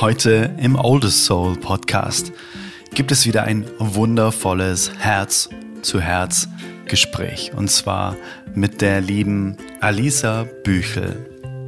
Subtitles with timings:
[0.00, 2.30] Heute im Oldest Soul Podcast
[2.94, 5.48] gibt es wieder ein wundervolles Herz
[5.82, 6.46] zu Herz
[6.86, 8.14] Gespräch und zwar
[8.54, 11.16] mit der lieben Alisa Büchel.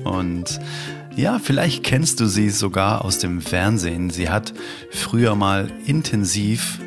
[0.05, 0.61] Und
[1.17, 4.11] ja, vielleicht kennst du sie sogar aus dem Fernsehen.
[4.11, 4.55] Sie hat
[4.93, 6.79] früher mal intensiv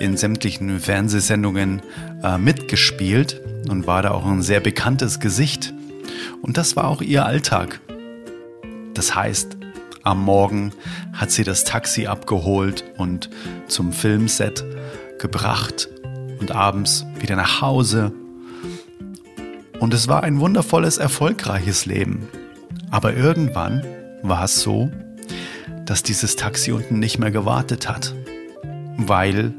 [0.00, 1.82] in sämtlichen Fernsehsendungen
[2.22, 5.74] äh, mitgespielt und war da auch ein sehr bekanntes Gesicht.
[6.40, 7.78] Und das war auch ihr Alltag.
[8.94, 9.57] Das heißt,
[10.08, 10.72] am Morgen
[11.12, 13.28] hat sie das Taxi abgeholt und
[13.66, 14.64] zum Filmset
[15.18, 15.88] gebracht
[16.40, 18.12] und abends wieder nach Hause.
[19.80, 22.26] Und es war ein wundervolles, erfolgreiches Leben.
[22.90, 23.84] Aber irgendwann
[24.22, 24.90] war es so,
[25.84, 28.14] dass dieses Taxi unten nicht mehr gewartet hat,
[28.96, 29.52] weil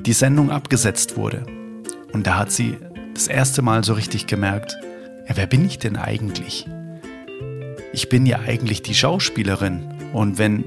[0.00, 1.44] die Sendung abgesetzt wurde.
[2.12, 2.76] Und da hat sie
[3.14, 4.76] das erste Mal so richtig gemerkt,
[5.28, 6.66] ja, wer bin ich denn eigentlich?
[7.92, 9.82] Ich bin ja eigentlich die Schauspielerin.
[10.12, 10.64] Und wenn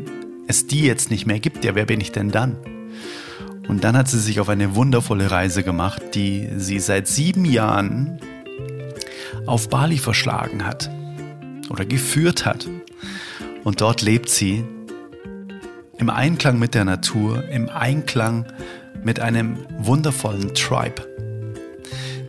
[0.48, 2.56] es die jetzt nicht mehr gibt, ja, wer bin ich denn dann?
[3.68, 8.20] Und dann hat sie sich auf eine wundervolle Reise gemacht, die sie seit sieben Jahren
[9.48, 10.92] auf Bali verschlagen hat
[11.70, 12.68] oder geführt hat.
[13.64, 14.64] Und dort lebt sie
[15.98, 18.46] im Einklang mit der Natur, im Einklang
[19.04, 21.08] mit einem wundervollen Tribe,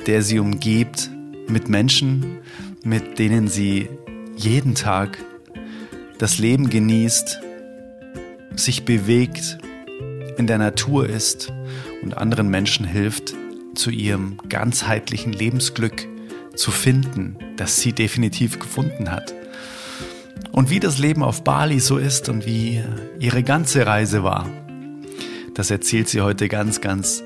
[0.07, 1.11] der sie umgibt
[1.49, 2.39] mit Menschen,
[2.83, 3.89] mit denen sie
[4.37, 5.19] jeden Tag
[6.19, 7.41] das Leben genießt,
[8.55, 9.59] sich bewegt,
[10.37, 11.53] in der Natur ist
[12.03, 13.35] und anderen Menschen hilft,
[13.75, 16.07] zu ihrem ganzheitlichen Lebensglück
[16.55, 19.35] zu finden, das sie definitiv gefunden hat.
[20.53, 22.83] Und wie das Leben auf Bali so ist und wie
[23.19, 24.49] ihre ganze Reise war,
[25.55, 27.23] das erzählt sie heute ganz, ganz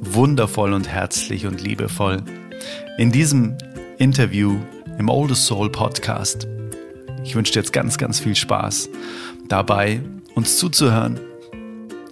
[0.00, 2.22] wundervoll und herzlich und liebevoll.
[2.98, 3.56] In diesem
[3.98, 4.60] Interview
[4.98, 6.46] im Oldest Soul Podcast.
[7.24, 8.88] Ich wünsche dir jetzt ganz, ganz viel Spaß
[9.48, 10.00] dabei,
[10.34, 11.20] uns zuzuhören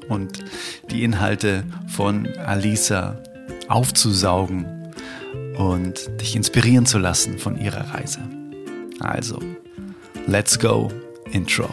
[0.09, 0.45] und
[0.91, 3.23] die Inhalte von Alisa
[3.69, 4.67] aufzusaugen
[5.57, 8.21] und dich inspirieren zu lassen von ihrer Reise.
[9.01, 9.39] Also,
[10.27, 10.91] let's go,
[11.33, 11.69] Intro.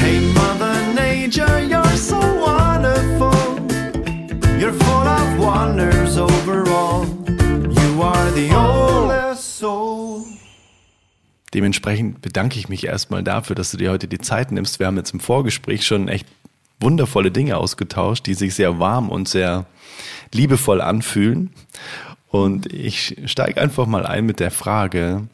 [0.00, 3.32] Hey Mother Nature, you're so wonderful.
[4.58, 6.57] You're full of wonders overall.
[11.54, 14.78] Dementsprechend bedanke ich mich erstmal dafür, dass du dir heute die Zeit nimmst.
[14.78, 16.26] Wir haben jetzt im Vorgespräch schon echt
[16.78, 19.66] wundervolle Dinge ausgetauscht, die sich sehr warm und sehr
[20.32, 21.52] liebevoll anfühlen.
[22.28, 25.26] Und ich steige einfach mal ein mit der Frage,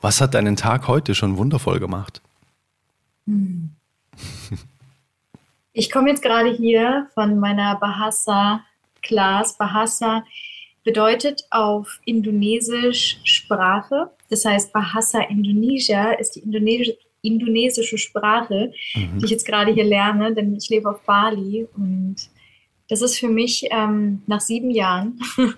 [0.00, 2.20] was hat deinen Tag heute schon wundervoll gemacht?
[5.72, 9.56] Ich komme jetzt gerade hier von meiner Bahasa-Class.
[9.56, 10.24] Bahasa
[10.84, 14.10] bedeutet auf Indonesisch Sprache.
[14.30, 16.90] Das heißt, Bahasa Indonesia ist die Indones
[17.24, 19.18] indonesische Sprache, mhm.
[19.18, 22.16] die ich jetzt gerade hier lerne, denn ich lebe auf Bali und
[22.88, 25.18] das ist für mich ähm, nach sieben Jahren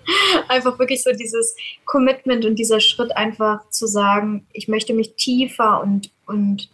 [0.47, 5.81] einfach wirklich so dieses Commitment und dieser Schritt einfach zu sagen, ich möchte mich tiefer
[5.81, 6.69] und, und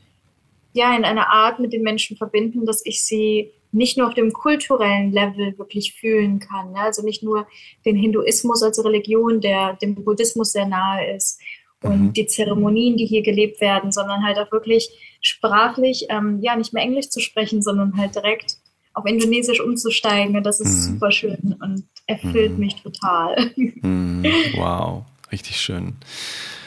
[0.73, 4.33] ja, in einer Art mit den Menschen verbinden, dass ich sie nicht nur auf dem
[4.33, 6.71] kulturellen Level wirklich fühlen kann.
[6.71, 6.79] Ne?
[6.79, 7.47] Also nicht nur
[7.85, 11.39] den Hinduismus als Religion, der dem Buddhismus sehr nahe ist
[11.83, 12.13] und mhm.
[12.13, 14.89] die Zeremonien, die hier gelebt werden, sondern halt auch wirklich
[15.21, 18.57] sprachlich, ähm, ja, nicht mehr Englisch zu sprechen, sondern halt direkt
[18.93, 20.35] auf Indonesisch umzusteigen.
[20.35, 20.93] Und das ist mhm.
[20.93, 22.59] super schön und erfüllt mhm.
[22.59, 23.51] mich total.
[23.81, 24.23] Mhm.
[24.55, 25.95] Wow, richtig schön.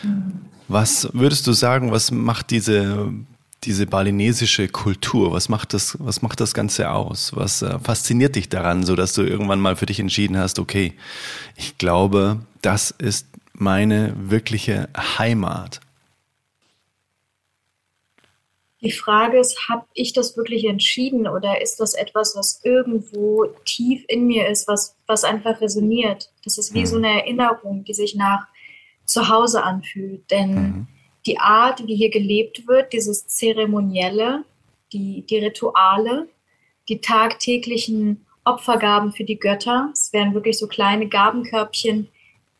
[0.03, 0.47] Mhm.
[0.66, 3.12] Was würdest du sagen, was macht diese
[3.66, 5.32] diese balinesische Kultur?
[5.32, 7.34] Was macht das, was macht das Ganze aus?
[7.34, 10.94] Was äh, fasziniert dich daran, so dass du irgendwann mal für dich entschieden hast, okay,
[11.56, 15.80] ich glaube, das ist meine wirkliche Heimat?
[18.80, 24.04] Die Frage ist, habe ich das wirklich entschieden oder ist das etwas, was irgendwo tief
[24.08, 26.31] in mir ist, was, was einfach resoniert?
[26.44, 26.86] Das ist wie mhm.
[26.86, 28.46] so eine Erinnerung, die sich nach
[29.06, 30.31] Zuhause anfühlt.
[30.31, 30.87] Denn mhm
[31.26, 34.44] die Art, wie hier gelebt wird, dieses Zeremonielle,
[34.93, 36.29] die, die Rituale,
[36.88, 39.91] die tagtäglichen Opfergaben für die Götter.
[39.93, 42.09] Es werden wirklich so kleine Gabenkörbchen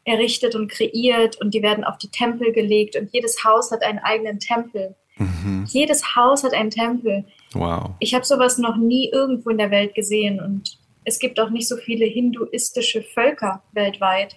[0.05, 3.99] errichtet und kreiert und die werden auf die Tempel gelegt und jedes Haus hat einen
[3.99, 4.94] eigenen Tempel.
[5.17, 5.64] Mhm.
[5.69, 7.25] Jedes Haus hat einen Tempel.
[7.52, 7.90] Wow.
[8.00, 11.69] Ich habe sowas noch nie irgendwo in der Welt gesehen und es gibt auch nicht
[11.69, 14.37] so viele hinduistische Völker weltweit.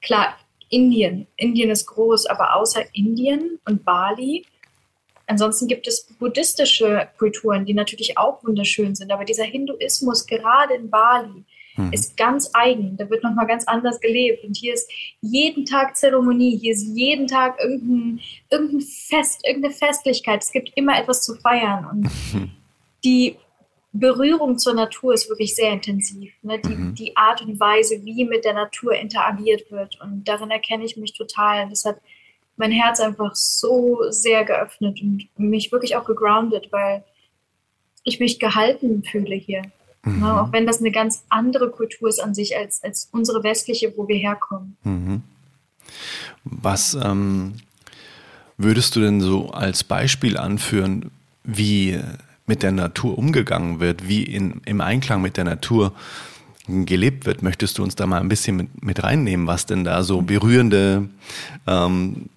[0.00, 0.34] Klar,
[0.70, 1.26] Indien.
[1.36, 4.46] Indien ist groß, aber außer Indien und Bali,
[5.26, 10.88] ansonsten gibt es buddhistische Kulturen, die natürlich auch wunderschön sind, aber dieser Hinduismus gerade in
[10.88, 11.44] Bali,
[11.76, 11.92] mhm.
[11.92, 12.96] ist ganz eigen.
[12.96, 14.44] Da wird nochmal ganz anders gelebt.
[14.44, 14.90] Und hier ist
[15.20, 18.20] jeden Tag Zeremonie, hier ist jeden Tag irgendein,
[18.50, 20.42] irgendein Fest, irgendeine Festlichkeit.
[20.42, 21.86] Es gibt immer etwas zu feiern.
[21.86, 22.50] Und
[23.04, 23.36] die
[23.92, 26.32] Berührung zur Natur ist wirklich sehr intensiv.
[26.42, 26.60] Ne?
[26.60, 26.94] Die, mhm.
[26.94, 30.00] die Art und Weise, wie mit der Natur interagiert wird.
[30.00, 31.68] Und darin erkenne ich mich total.
[31.68, 31.96] Das hat
[32.56, 37.04] mein Herz einfach so sehr geöffnet und mich wirklich auch gegroundet, weil
[38.04, 39.62] ich mich gehalten fühle hier.
[40.04, 40.22] Mhm.
[40.22, 43.92] Ja, auch wenn das eine ganz andere Kultur ist an sich als, als unsere westliche,
[43.96, 44.76] wo wir herkommen.
[44.84, 45.22] Mhm.
[46.44, 47.54] Was ähm,
[48.56, 51.10] würdest du denn so als Beispiel anführen,
[51.42, 52.00] wie
[52.50, 55.92] mit der Natur umgegangen wird, wie in, im Einklang mit der Natur
[56.66, 57.44] gelebt wird?
[57.44, 61.08] Möchtest du uns da mal ein bisschen mit, mit reinnehmen, was denn da so berührende
[61.68, 62.28] ähm,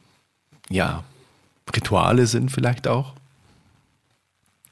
[0.69, 1.03] ja,
[1.75, 3.13] Rituale sind vielleicht auch?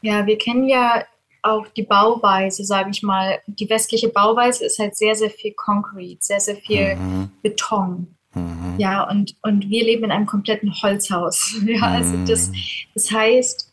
[0.02, 1.06] Ja, wir kennen ja
[1.42, 3.40] auch die Bauweise, sage ich mal.
[3.48, 7.32] Die westliche Bauweise ist halt sehr, sehr viel Concrete, sehr, sehr viel mhm.
[7.42, 8.16] Beton.
[8.36, 8.76] Mhm.
[8.78, 11.56] Ja, und, und wir leben in einem kompletten Holzhaus.
[11.66, 12.28] Ja, also mhm.
[12.28, 12.52] das,
[12.94, 13.71] das heißt,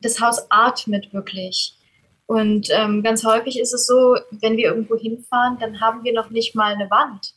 [0.00, 1.74] das Haus atmet wirklich.
[2.26, 6.30] Und ähm, ganz häufig ist es so, wenn wir irgendwo hinfahren, dann haben wir noch
[6.30, 7.34] nicht mal eine Wand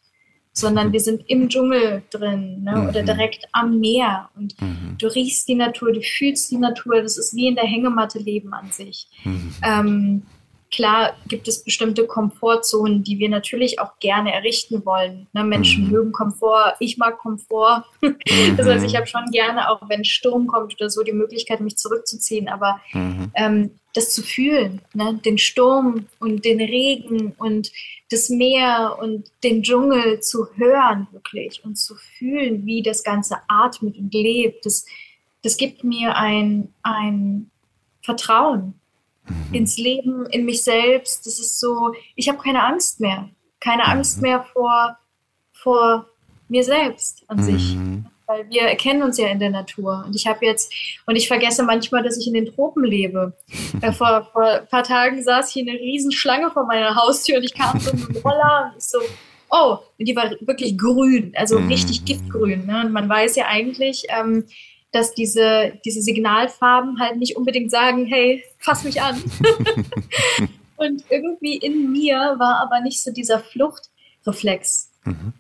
[0.54, 2.88] sondern wir sind im Dschungel drin ne?
[2.88, 3.07] oder mhm.
[3.07, 4.95] direkt am Meer und mhm.
[5.00, 8.54] du riechst die Natur, du fühlst die Natur, das ist wie in der Hängematte leben
[8.54, 9.07] an sich.
[9.24, 9.56] Mhm.
[9.63, 10.21] Ähm,
[10.74, 15.28] klar gibt es bestimmte Komfortzonen, die wir natürlich auch gerne errichten wollen.
[15.31, 15.44] Ne?
[15.44, 15.92] Menschen mhm.
[15.92, 17.86] mögen Komfort, ich mag Komfort.
[18.58, 21.78] das heißt, ich habe schon gerne, auch wenn Sturm kommt oder so, die Möglichkeit, mich
[21.78, 23.31] zurückzuziehen, aber mhm.
[23.36, 25.20] ähm, das zu fühlen, ne?
[25.24, 27.72] den Sturm und den Regen und
[28.10, 33.96] das Meer und den Dschungel zu hören wirklich und zu fühlen, wie das Ganze atmet
[33.98, 34.86] und lebt, das,
[35.44, 37.52] das gibt mir ein, ein
[38.02, 38.74] Vertrauen
[39.28, 39.54] mhm.
[39.54, 41.25] ins Leben, in mich selbst.
[41.25, 43.30] Das ist so, ich habe keine Angst mehr.
[43.60, 44.24] Keine Angst mhm.
[44.24, 44.98] mehr vor,
[45.54, 46.08] vor
[46.50, 47.44] mir selbst an mhm.
[47.44, 47.78] sich
[48.25, 50.04] weil wir erkennen uns ja in der Natur.
[50.06, 50.74] Und ich habe jetzt,
[51.06, 53.34] und ich vergesse manchmal, dass ich in den Tropen lebe.
[53.81, 57.54] äh, vor, vor ein paar Tagen saß hier eine Riesenschlange vor meiner Haustür und ich
[57.54, 59.00] kam so mit dem Roller und ich so,
[59.50, 61.68] oh, die war wirklich grün, also mhm.
[61.68, 62.66] richtig giftgrün.
[62.66, 62.81] Ne?
[62.86, 64.46] Und man weiß ja eigentlich, ähm,
[64.94, 69.22] dass diese, diese Signalfarben halt nicht unbedingt sagen, hey, fass mich an.
[70.78, 74.92] und irgendwie in mir war aber nicht so dieser Fluchtreflex.
[75.04, 75.34] Mhm.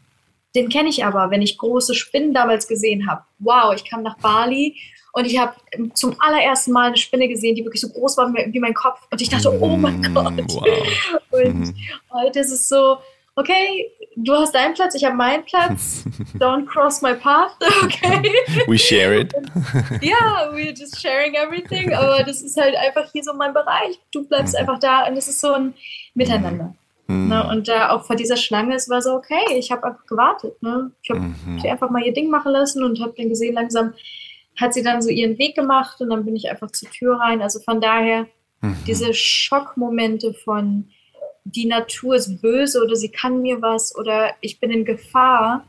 [0.55, 3.23] Den kenne ich aber, wenn ich große Spinnen damals gesehen habe.
[3.39, 4.75] Wow, ich kam nach Bali
[5.13, 5.55] und ich habe
[5.93, 8.99] zum allerersten Mal eine Spinne gesehen, die wirklich so groß war wie mein Kopf.
[9.11, 10.33] Und ich dachte, oh mein mm, Gott.
[10.47, 11.21] Wow.
[11.31, 11.75] Und mhm.
[12.11, 12.97] heute ist es so,
[13.35, 16.05] okay, du hast deinen Platz, ich habe meinen Platz.
[16.39, 17.51] Don't cross my path,
[17.83, 18.21] okay?
[18.67, 19.33] We share it.
[20.01, 21.93] Ja, yeah, we're just sharing everything.
[21.93, 23.99] Aber das ist halt einfach hier so mein Bereich.
[24.11, 24.61] Du bleibst mhm.
[24.61, 25.73] einfach da und es ist so ein
[26.13, 26.75] Miteinander.
[27.07, 27.29] Mhm.
[27.29, 30.61] Ne, und da auch vor dieser Schlange, es war so, okay, ich habe einfach gewartet.
[30.61, 30.91] Ne?
[31.01, 31.59] Ich habe mhm.
[31.61, 33.93] sie einfach mal ihr Ding machen lassen und habe dann gesehen, langsam
[34.55, 37.41] hat sie dann so ihren Weg gemacht und dann bin ich einfach zur Tür rein.
[37.41, 38.27] Also von daher,
[38.61, 38.77] mhm.
[38.85, 40.89] diese Schockmomente von
[41.45, 45.65] die Natur ist böse oder sie kann mir was oder ich bin in Gefahr,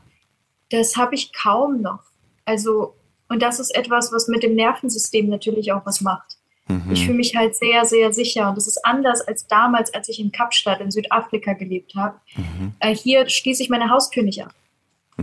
[0.69, 2.03] das habe ich kaum noch.
[2.45, 2.95] Also,
[3.27, 6.37] und das ist etwas, was mit dem Nervensystem natürlich auch was macht.
[6.67, 6.91] Mhm.
[6.91, 8.49] Ich fühle mich halt sehr, sehr sicher.
[8.49, 12.19] Und das ist anders als damals, als ich in Kapstadt in Südafrika gelebt habe.
[12.35, 12.73] Mhm.
[12.79, 14.53] Äh, hier schließe ich meine Haustür nicht ab.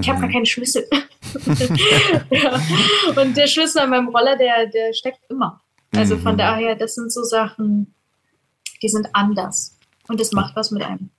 [0.01, 0.33] Ich habe gar mhm.
[0.33, 0.89] keinen Schlüssel.
[2.31, 2.61] ja.
[3.21, 5.61] Und der Schlüssel an meinem Roller, der, der steckt immer.
[5.95, 6.39] Also von mhm.
[6.39, 7.95] daher, das sind so Sachen,
[8.83, 9.79] die sind anders.
[10.09, 11.11] Und das macht was mit einem.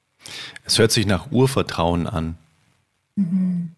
[0.66, 2.38] Es hört sich nach Urvertrauen an.
[3.16, 3.76] Mhm.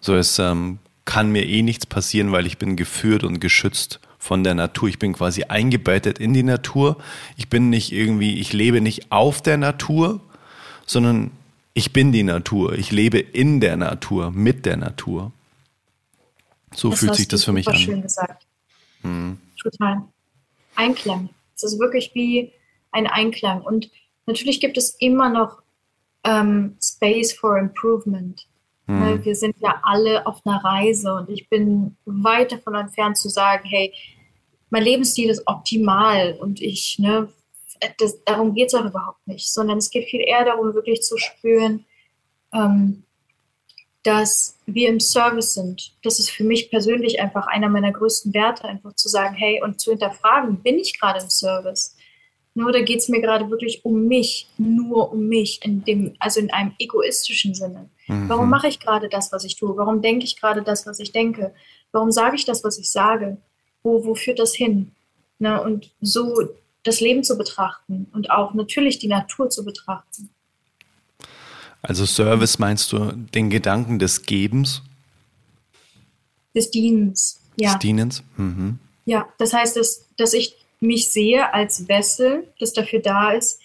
[0.00, 4.44] So, es ähm, kann mir eh nichts passieren, weil ich bin geführt und geschützt von
[4.44, 4.88] der Natur.
[4.88, 6.96] Ich bin quasi eingebettet in die Natur.
[7.36, 10.20] Ich bin nicht irgendwie, ich lebe nicht auf der Natur,
[10.86, 11.30] sondern
[11.74, 12.72] ich bin die Natur.
[12.74, 15.32] Ich lebe in der Natur, mit der Natur.
[16.74, 17.76] So das fühlt sich das für mich an.
[17.76, 18.46] Schön gesagt.
[19.02, 19.38] Hm.
[19.60, 20.02] Total.
[20.74, 21.28] Einklang.
[21.54, 22.52] Es ist wirklich wie
[22.92, 23.60] ein Einklang.
[23.60, 23.90] Und
[24.26, 25.62] natürlich gibt es immer noch
[26.24, 28.46] ähm, Space for Improvement.
[28.86, 29.24] Mhm.
[29.24, 33.64] Wir sind ja alle auf einer Reise und ich bin weit davon entfernt zu sagen,
[33.64, 33.92] hey,
[34.70, 37.28] mein Lebensstil ist optimal und ich, ne,
[37.98, 41.16] das, darum geht es auch überhaupt nicht, sondern es geht viel eher darum, wirklich zu
[41.16, 41.84] spüren,
[42.52, 43.04] ähm,
[44.02, 45.94] dass wir im Service sind.
[46.02, 49.80] Das ist für mich persönlich einfach einer meiner größten Werte, einfach zu sagen, hey, und
[49.80, 51.93] zu hinterfragen, bin ich gerade im Service?
[52.56, 56.38] Nur da geht es mir gerade wirklich um mich, nur um mich, in dem, also
[56.38, 57.90] in einem egoistischen Sinne.
[58.06, 58.28] Mhm.
[58.28, 59.76] Warum mache ich gerade das, was ich tue?
[59.76, 61.52] Warum denke ich gerade das, was ich denke?
[61.90, 63.38] Warum sage ich das, was ich sage?
[63.82, 64.92] Wo, wo führt das hin?
[65.40, 65.60] Ne?
[65.60, 66.48] Und so
[66.84, 70.30] das Leben zu betrachten und auch natürlich die Natur zu betrachten.
[71.82, 74.82] Also Service meinst du den Gedanken des Gebens?
[76.54, 77.72] Des Dienens, ja.
[77.72, 78.22] Des Dienens?
[78.36, 78.78] Mhm.
[79.06, 83.60] Ja, das heißt, dass, dass ich mich sehe als Wessel, das dafür da ist,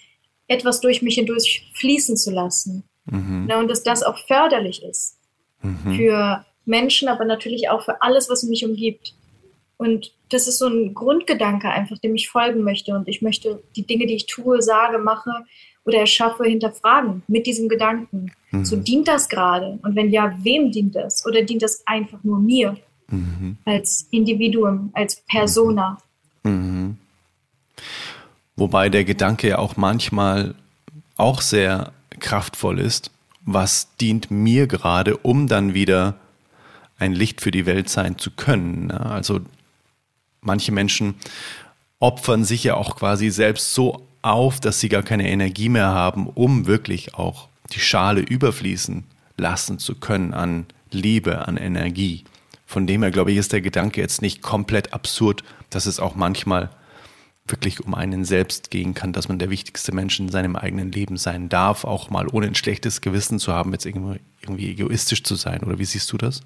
[0.48, 2.84] etwas durch mich hindurch fließen zu lassen.
[3.06, 3.46] Mhm.
[3.48, 5.16] Ja, und dass das auch förderlich ist
[5.62, 5.96] mhm.
[5.96, 9.14] für Menschen, aber natürlich auch für alles, was mich umgibt.
[9.76, 12.94] Und das ist so ein Grundgedanke einfach, dem ich folgen möchte.
[12.94, 15.30] Und ich möchte die Dinge, die ich tue, sage, mache
[15.84, 18.32] oder erschaffe, hinterfragen mit diesem Gedanken.
[18.50, 18.64] Mhm.
[18.64, 19.78] So dient das gerade?
[19.82, 21.24] Und wenn ja, wem dient das?
[21.26, 22.76] Oder dient das einfach nur mir
[23.08, 23.56] mhm.
[23.64, 25.98] als Individuum, als Persona?
[26.42, 26.98] Mhm.
[28.56, 30.54] Wobei der Gedanke ja auch manchmal
[31.16, 33.10] auch sehr kraftvoll ist.
[33.42, 36.16] Was dient mir gerade, um dann wieder
[36.98, 38.88] ein Licht für die Welt sein zu können?
[38.88, 39.00] Ne?
[39.00, 39.40] Also
[40.42, 41.14] manche Menschen
[41.98, 46.26] opfern sich ja auch quasi selbst so auf, dass sie gar keine Energie mehr haben,
[46.26, 49.04] um wirklich auch die Schale überfließen
[49.36, 52.24] lassen zu können an Liebe, an Energie.
[52.70, 56.14] Von dem her, glaube ich, ist der Gedanke jetzt nicht komplett absurd, dass es auch
[56.14, 56.70] manchmal
[57.44, 61.16] wirklich um einen selbst gehen kann, dass man der wichtigste Mensch in seinem eigenen Leben
[61.16, 65.34] sein darf, auch mal ohne ein schlechtes Gewissen zu haben, jetzt irgendwie, irgendwie egoistisch zu
[65.34, 65.64] sein.
[65.64, 66.42] Oder wie siehst du das?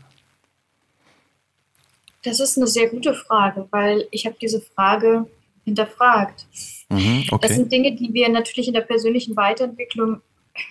[2.23, 5.27] Das ist eine sehr gute Frage, weil ich habe diese Frage
[5.67, 6.47] hinterfragt.
[6.89, 7.49] Mhm, okay.
[7.49, 10.23] Das sind Dinge, die wir natürlich in der persönlichen Weiterentwicklung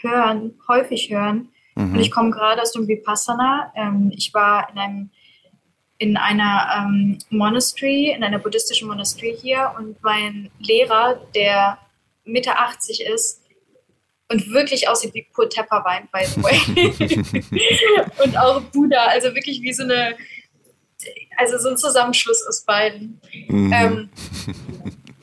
[0.01, 1.49] hören, häufig hören.
[1.75, 1.93] Mhm.
[1.93, 3.71] Und ich komme gerade aus dem Vipassana.
[3.75, 5.09] Ähm, ich war in einem
[6.03, 11.77] in einer ähm, Monastery, in einer buddhistischen Monastery hier und mein Lehrer, der
[12.25, 13.41] Mitte 80 ist
[14.29, 18.11] und wirklich aussieht wie Kurt Tepperwein, by the way.
[18.23, 20.17] und auch Buddha, also wirklich wie so eine,
[21.37, 23.21] also so ein Zusammenschluss aus beiden.
[23.47, 23.73] Mhm.
[23.73, 24.09] Ähm,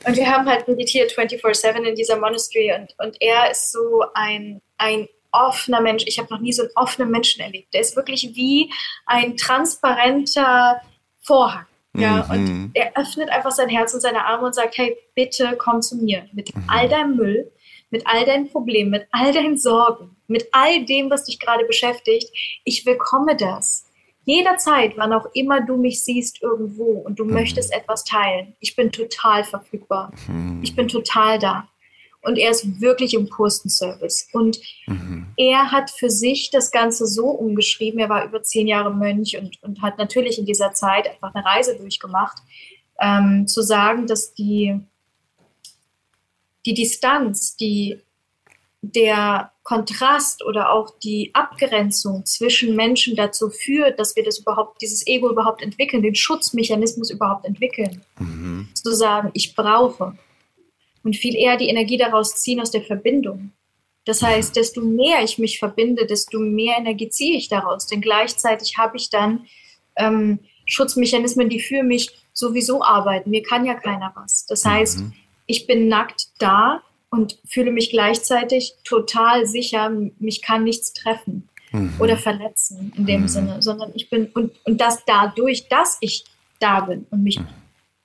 [0.07, 4.61] und wir haben halt meditiert 24-7 in dieser Monastery und, und er ist so ein,
[4.79, 6.03] ein offener Mensch.
[6.05, 7.73] Ich habe noch nie so einen offenen Menschen erlebt.
[7.73, 8.71] Der ist wirklich wie
[9.05, 10.81] ein transparenter
[11.19, 11.65] Vorhang.
[11.93, 12.31] Ja, mhm.
[12.31, 15.97] und er öffnet einfach sein Herz und seine Arme und sagt, hey, bitte komm zu
[15.97, 16.63] mir mit mhm.
[16.67, 17.51] all deinem Müll,
[17.89, 22.31] mit all deinen Problemen, mit all deinen Sorgen, mit all dem, was dich gerade beschäftigt.
[22.63, 23.87] Ich willkomme das.
[24.23, 27.33] Jederzeit, wann auch immer du mich siehst irgendwo und du mhm.
[27.33, 30.13] möchtest etwas teilen, ich bin total verfügbar.
[30.27, 30.61] Mhm.
[30.63, 31.67] Ich bin total da
[32.23, 34.27] und er ist wirklich im Kurstenservice.
[34.31, 35.27] Und mhm.
[35.37, 39.61] er hat für sich das Ganze so umgeschrieben, er war über zehn Jahre Mönch und,
[39.63, 42.37] und hat natürlich in dieser Zeit einfach eine Reise durchgemacht,
[42.99, 44.79] ähm, zu sagen, dass die,
[46.65, 47.99] die Distanz, die,
[48.81, 55.05] der Kontrast oder auch die Abgrenzung zwischen Menschen dazu führt, dass wir das überhaupt, dieses
[55.05, 58.01] Ego überhaupt entwickeln, den Schutzmechanismus überhaupt entwickeln.
[58.19, 58.69] Mhm.
[58.73, 60.15] Zu sagen, ich brauche,
[61.03, 63.51] und viel eher die Energie daraus ziehen aus der Verbindung.
[64.05, 67.85] Das heißt, desto mehr ich mich verbinde, desto mehr Energie ziehe ich daraus.
[67.85, 69.45] Denn gleichzeitig habe ich dann
[69.95, 73.29] ähm, Schutzmechanismen, die für mich sowieso arbeiten.
[73.29, 74.45] Mir kann ja keiner was.
[74.47, 75.13] Das heißt, mhm.
[75.45, 81.93] ich bin nackt da und fühle mich gleichzeitig total sicher, mich kann nichts treffen mhm.
[81.99, 83.27] oder verletzen in dem mhm.
[83.27, 86.23] Sinne, sondern ich bin, und, und das dadurch, dass ich
[86.59, 87.60] da bin und mich mhm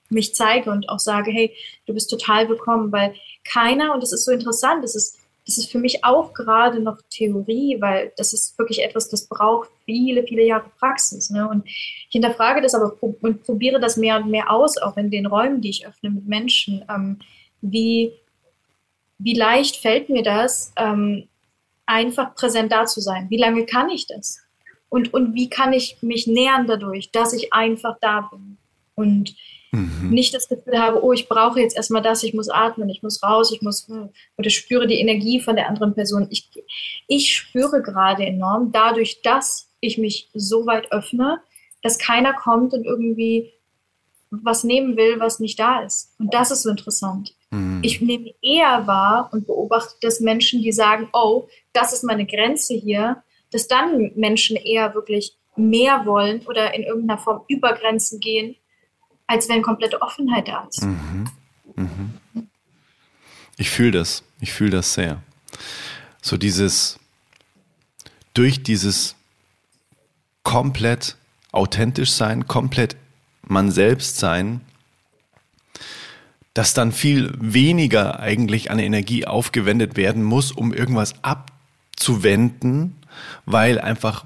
[0.09, 4.25] mich zeige und auch sage, hey, du bist total willkommen, weil keiner, und das ist
[4.25, 8.57] so interessant, das ist, das ist für mich auch gerade noch Theorie, weil das ist
[8.57, 11.29] wirklich etwas, das braucht viele, viele Jahre Praxis.
[11.29, 11.47] Ne?
[11.47, 15.25] Und ich hinterfrage das aber und probiere das mehr und mehr aus, auch in den
[15.25, 16.83] Räumen, die ich öffne mit Menschen.
[16.89, 17.19] Ähm,
[17.61, 18.11] wie,
[19.19, 21.29] wie leicht fällt mir das, ähm,
[21.85, 23.29] einfach präsent da zu sein?
[23.29, 24.39] Wie lange kann ich das?
[24.89, 28.57] Und, und wie kann ich mich nähern dadurch, dass ich einfach da bin?
[28.95, 29.35] Und
[29.71, 30.09] Mhm.
[30.09, 33.21] Nicht das Gefühl habe, oh, ich brauche jetzt erstmal das, ich muss atmen, ich muss
[33.21, 36.27] raus, ich muss, hm, oder spüre die Energie von der anderen Person.
[36.29, 36.49] Ich,
[37.07, 41.41] ich spüre gerade enorm, dadurch, dass ich mich so weit öffne,
[41.81, 43.53] dass keiner kommt und irgendwie
[44.29, 46.13] was nehmen will, was nicht da ist.
[46.19, 47.33] Und das ist so interessant.
[47.51, 47.81] Mhm.
[47.83, 52.73] Ich nehme eher wahr und beobachte, dass Menschen, die sagen, oh, das ist meine Grenze
[52.73, 58.55] hier, dass dann Menschen eher wirklich mehr wollen oder in irgendeiner Form über Grenzen gehen,
[59.27, 60.83] als wenn komplette Offenheit da ist.
[60.83, 61.29] Mhm.
[61.75, 62.13] Mhm.
[63.57, 65.21] Ich fühle das, ich fühle das sehr.
[66.21, 66.99] So dieses,
[68.33, 69.15] durch dieses
[70.43, 71.17] komplett
[71.51, 72.95] authentisch sein, komplett
[73.41, 74.61] man selbst sein,
[76.53, 82.95] dass dann viel weniger eigentlich an Energie aufgewendet werden muss, um irgendwas abzuwenden,
[83.45, 84.25] weil einfach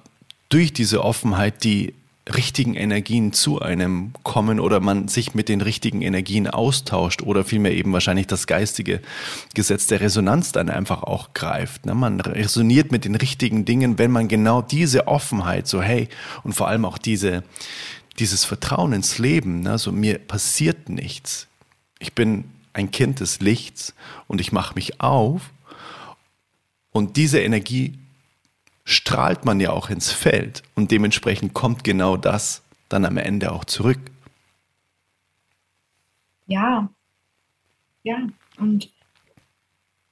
[0.49, 1.93] durch diese Offenheit die
[2.31, 7.73] richtigen Energien zu einem kommen oder man sich mit den richtigen Energien austauscht oder vielmehr
[7.73, 9.01] eben wahrscheinlich das geistige
[9.53, 11.85] Gesetz der Resonanz dann einfach auch greift.
[11.85, 11.93] Ne?
[11.93, 16.09] Man resoniert mit den richtigen Dingen, wenn man genau diese Offenheit, so hey,
[16.43, 17.43] und vor allem auch diese,
[18.19, 19.77] dieses Vertrauen ins Leben, ne?
[19.77, 21.47] so mir passiert nichts.
[21.99, 23.93] Ich bin ein Kind des Lichts
[24.27, 25.51] und ich mache mich auf
[26.91, 28.00] und diese Energie
[28.83, 33.65] strahlt man ja auch ins Feld und dementsprechend kommt genau das dann am Ende auch
[33.65, 33.99] zurück.
[36.47, 36.89] Ja,
[38.03, 38.89] ja, und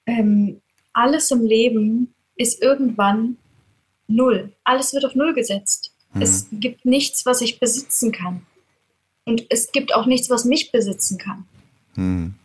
[0.05, 0.61] ähm,
[0.93, 3.38] alles im Leben ist irgendwann
[4.07, 4.53] null.
[4.63, 5.93] Alles wird auf null gesetzt.
[6.13, 6.21] Mhm.
[6.21, 8.45] Es gibt nichts, was ich besitzen kann.
[9.25, 11.45] Und es gibt auch nichts, was mich besitzen kann.
[11.95, 12.35] Mhm.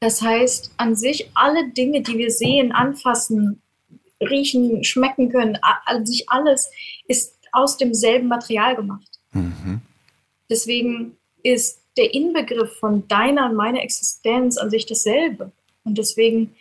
[0.00, 3.62] Das heißt, an sich alle Dinge, die wir sehen, anfassen,
[4.20, 6.70] riechen, schmecken können, an sich alles
[7.08, 9.08] ist aus demselben Material gemacht.
[9.32, 9.80] Mhm.
[10.48, 15.52] Deswegen ist der Inbegriff von deiner und meiner Existenz an sich dasselbe.
[15.84, 16.54] Und deswegen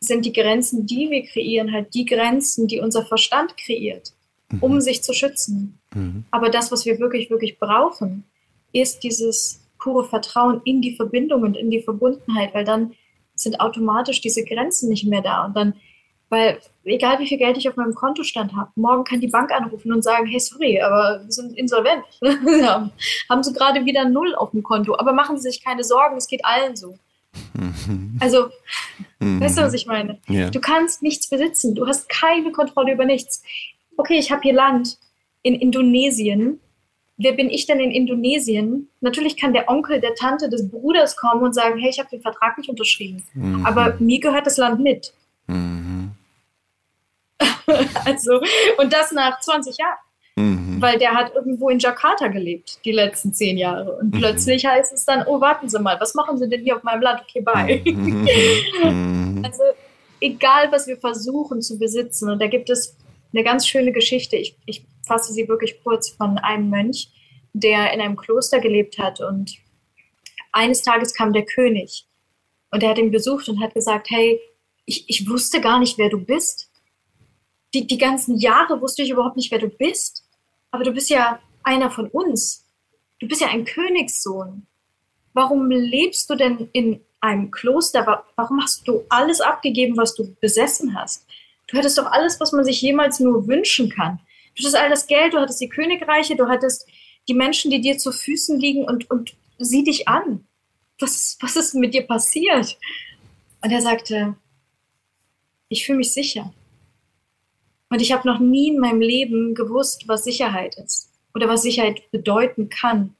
[0.00, 4.12] sind die Grenzen, die wir kreieren, halt die Grenzen, die unser Verstand kreiert,
[4.50, 4.58] mhm.
[4.60, 5.78] um sich zu schützen.
[5.94, 6.24] Mhm.
[6.30, 8.24] Aber das, was wir wirklich, wirklich brauchen,
[8.72, 12.94] ist dieses pure Vertrauen in die Verbindung und in die Verbundenheit, weil dann
[13.34, 15.46] sind automatisch diese Grenzen nicht mehr da.
[15.46, 15.74] Und dann
[16.34, 19.92] weil egal wie viel Geld ich auf meinem Kontostand habe, morgen kann die Bank anrufen
[19.92, 22.04] und sagen, hey, sorry, aber wir sind insolvent.
[23.28, 24.96] haben sie gerade wieder null auf dem Konto.
[24.98, 26.98] Aber machen Sie sich keine Sorgen, es geht allen so.
[27.54, 28.18] Mhm.
[28.20, 28.48] Also,
[29.18, 29.40] mhm.
[29.40, 30.18] weißt du, was ich meine?
[30.28, 30.50] Ja.
[30.50, 31.74] Du kannst nichts besitzen.
[31.74, 33.42] Du hast keine Kontrolle über nichts.
[33.96, 34.98] Okay, ich habe hier Land
[35.42, 36.60] in Indonesien.
[37.16, 38.88] Wer bin ich denn in Indonesien?
[39.00, 42.20] Natürlich kann der Onkel, der Tante, des Bruders kommen und sagen, hey, ich habe den
[42.20, 43.22] Vertrag nicht unterschrieben.
[43.34, 43.64] Mhm.
[43.64, 45.14] Aber mir gehört das Land mit.
[45.46, 45.83] Mhm.
[48.04, 48.40] also,
[48.78, 49.98] und das nach 20 Jahren.
[50.36, 50.82] Mhm.
[50.82, 53.96] Weil der hat irgendwo in Jakarta gelebt, die letzten zehn Jahre.
[53.98, 54.18] Und mhm.
[54.18, 57.02] plötzlich heißt es dann, oh, warten Sie mal, was machen Sie denn hier auf meinem
[57.02, 57.22] Land?
[57.22, 57.82] Okay, bye.
[57.84, 58.28] Mhm.
[58.82, 59.42] mhm.
[59.44, 59.62] also,
[60.20, 62.96] egal was wir versuchen zu besitzen, und da gibt es
[63.32, 67.10] eine ganz schöne Geschichte, ich, ich fasse sie wirklich kurz von einem Mönch,
[67.52, 69.52] der in einem Kloster gelebt hat und
[70.52, 72.06] eines Tages kam der König
[72.70, 74.40] und er hat ihn besucht und hat gesagt, hey,
[74.86, 76.70] ich, ich wusste gar nicht, wer du bist
[77.74, 80.24] die, die ganzen Jahre wusste ich überhaupt nicht, wer du bist.
[80.70, 82.64] Aber du bist ja einer von uns.
[83.18, 84.66] Du bist ja ein Königssohn.
[85.32, 88.24] Warum lebst du denn in einem Kloster?
[88.36, 91.26] Warum hast du alles abgegeben, was du besessen hast?
[91.66, 94.20] Du hattest doch alles, was man sich jemals nur wünschen kann.
[94.54, 96.86] Du hattest all das Geld, du hattest die Königreiche, du hattest
[97.26, 100.46] die Menschen, die dir zu Füßen liegen und, und sieh dich an.
[101.00, 102.78] Was, was ist mit dir passiert?
[103.62, 104.36] Und er sagte,
[105.68, 106.52] ich fühle mich sicher.
[107.94, 112.10] Und ich habe noch nie in meinem Leben gewusst, was Sicherheit ist oder was Sicherheit
[112.10, 113.14] bedeuten kann.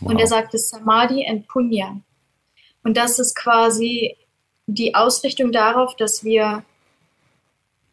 [0.00, 0.10] Wow.
[0.10, 2.00] Und er sagte Samadhi and Punya.
[2.82, 4.16] Und das ist quasi
[4.66, 6.64] die Ausrichtung darauf, dass wir,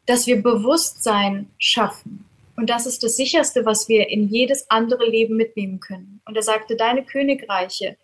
[0.08, 2.26] dass wir Bewusstsein schaffen.
[2.56, 6.22] Und das ist das Sicherste, was wir in jedes andere Leben mitnehmen können.
[6.26, 7.98] Und er sagte, deine Königreiche,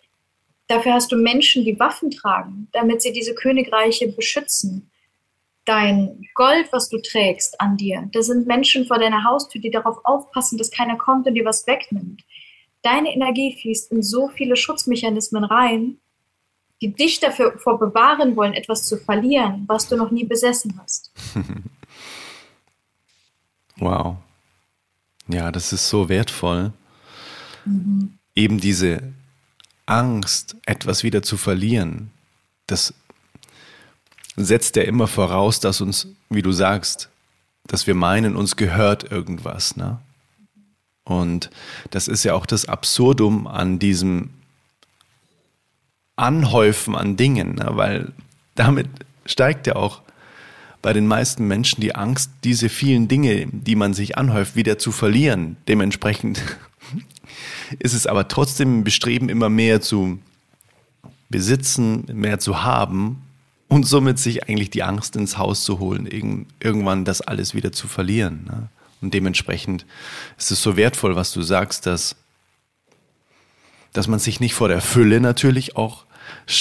[0.68, 4.92] dafür hast du Menschen, die Waffen tragen, damit sie diese Königreiche beschützen
[5.68, 9.98] dein Gold, was du trägst an dir, da sind Menschen vor deiner Haustür, die darauf
[10.04, 12.22] aufpassen, dass keiner kommt und dir was wegnimmt.
[12.82, 15.98] Deine Energie fließt in so viele Schutzmechanismen rein,
[16.80, 21.12] die dich dafür vor bewahren wollen, etwas zu verlieren, was du noch nie besessen hast.
[23.76, 24.16] wow.
[25.26, 26.72] Ja, das ist so wertvoll.
[27.64, 28.18] Mhm.
[28.34, 29.12] Eben diese
[29.86, 32.12] Angst, etwas wieder zu verlieren,
[32.66, 32.94] das
[34.44, 37.08] setzt er immer voraus, dass uns, wie du sagst,
[37.66, 39.76] dass wir meinen, uns gehört irgendwas.
[39.76, 39.98] Ne?
[41.04, 41.50] Und
[41.90, 44.30] das ist ja auch das Absurdum an diesem
[46.16, 47.70] Anhäufen an Dingen, ne?
[47.72, 48.12] weil
[48.54, 48.88] damit
[49.24, 50.02] steigt ja auch
[50.82, 54.92] bei den meisten Menschen die Angst, diese vielen Dinge, die man sich anhäuft, wieder zu
[54.92, 55.56] verlieren.
[55.66, 56.42] Dementsprechend
[57.78, 60.18] ist es aber trotzdem ein Bestreben, immer mehr zu
[61.28, 63.22] besitzen, mehr zu haben
[63.68, 66.06] und somit sich eigentlich die Angst ins Haus zu holen,
[66.60, 68.44] irgendwann das alles wieder zu verlieren.
[68.46, 68.68] Ne?
[69.00, 69.86] Und dementsprechend
[70.38, 72.16] ist es so wertvoll, was du sagst, dass,
[73.92, 76.04] dass man sich nicht vor der Fülle natürlich auch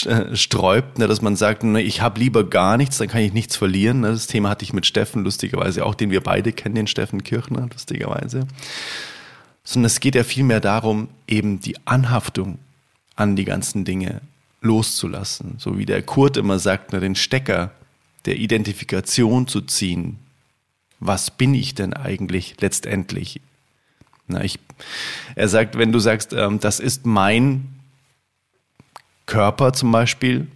[0.06, 3.34] äh, sträubt, ne, dass man sagt, ne, ich habe lieber gar nichts, dann kann ich
[3.34, 4.02] nichts verlieren.
[4.02, 4.12] Ne?
[4.12, 7.68] Das Thema hatte ich mit Steffen lustigerweise auch, den wir beide kennen, den Steffen Kirchner
[7.72, 8.48] lustigerweise.
[9.64, 12.60] Sondern es geht ja vielmehr darum, eben die Anhaftung
[13.16, 14.22] an die ganzen Dinge
[14.62, 15.56] loszulassen.
[15.58, 17.72] So wie der Kurt immer sagt, den Stecker
[18.26, 20.20] der Identifikation zu ziehen
[21.00, 23.42] was bin ich denn eigentlich letztendlich?
[24.28, 24.60] Na, ich,
[25.36, 27.76] er sagt, wenn du sagst, ähm, das ist mein
[29.26, 30.48] Körper zum Beispiel,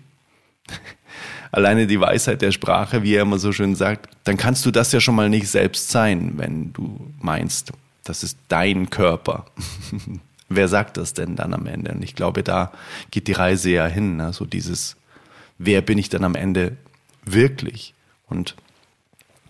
[1.51, 4.91] alleine die Weisheit der Sprache, wie er immer so schön sagt, dann kannst du das
[4.91, 7.71] ja schon mal nicht selbst sein, wenn du meinst,
[8.03, 9.45] das ist dein Körper.
[10.53, 11.91] Wer sagt das denn dann am Ende?
[11.91, 12.73] Und ich glaube, da
[13.09, 14.17] geht die Reise ja hin.
[14.17, 14.33] Ne?
[14.33, 14.97] So dieses,
[15.57, 16.75] wer bin ich dann am Ende
[17.23, 17.93] wirklich?
[18.27, 18.55] Und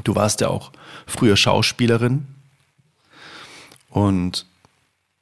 [0.03, 0.71] du warst ja auch
[1.07, 2.27] früher Schauspielerin
[3.89, 4.45] und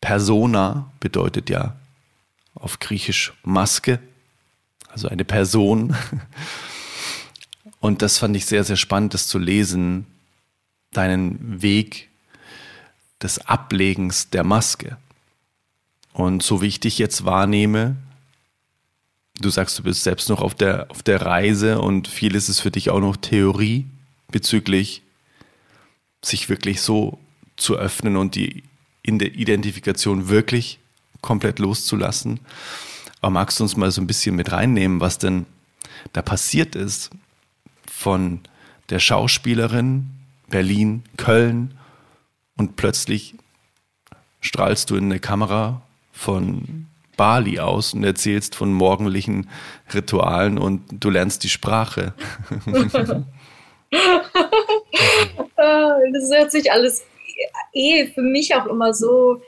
[0.02, 1.76] Persona bedeutet ja
[2.56, 4.00] auf Griechisch Maske,
[4.90, 5.96] also eine Person.
[7.80, 10.06] Und das fand ich sehr, sehr spannend, das zu lesen,
[10.92, 12.10] deinen Weg
[13.22, 14.98] des Ablegens der Maske.
[16.20, 17.96] Und so wie ich dich jetzt wahrnehme,
[19.40, 22.72] du sagst, du bist selbst noch auf der, auf der Reise und viel ist für
[22.72, 23.86] dich auch noch Theorie
[24.30, 25.02] bezüglich
[26.22, 27.20] sich wirklich so
[27.56, 28.64] zu öffnen und die
[29.02, 30.80] in der Identifikation wirklich
[31.22, 32.42] komplett loszulassen.
[33.22, 35.46] Aber magst du uns mal so ein bisschen mit reinnehmen, was denn
[36.12, 37.12] da passiert ist
[37.90, 38.42] von
[38.90, 40.10] der Schauspielerin
[40.50, 41.76] Berlin, Köln
[42.58, 43.36] und plötzlich
[44.42, 45.82] strahlst du in eine Kamera
[46.20, 49.50] von Bali aus und erzählst von morgendlichen
[49.94, 52.14] Ritualen und du lernst die Sprache.
[55.56, 57.06] das hört sich alles
[57.74, 59.42] eh für mich auch immer so,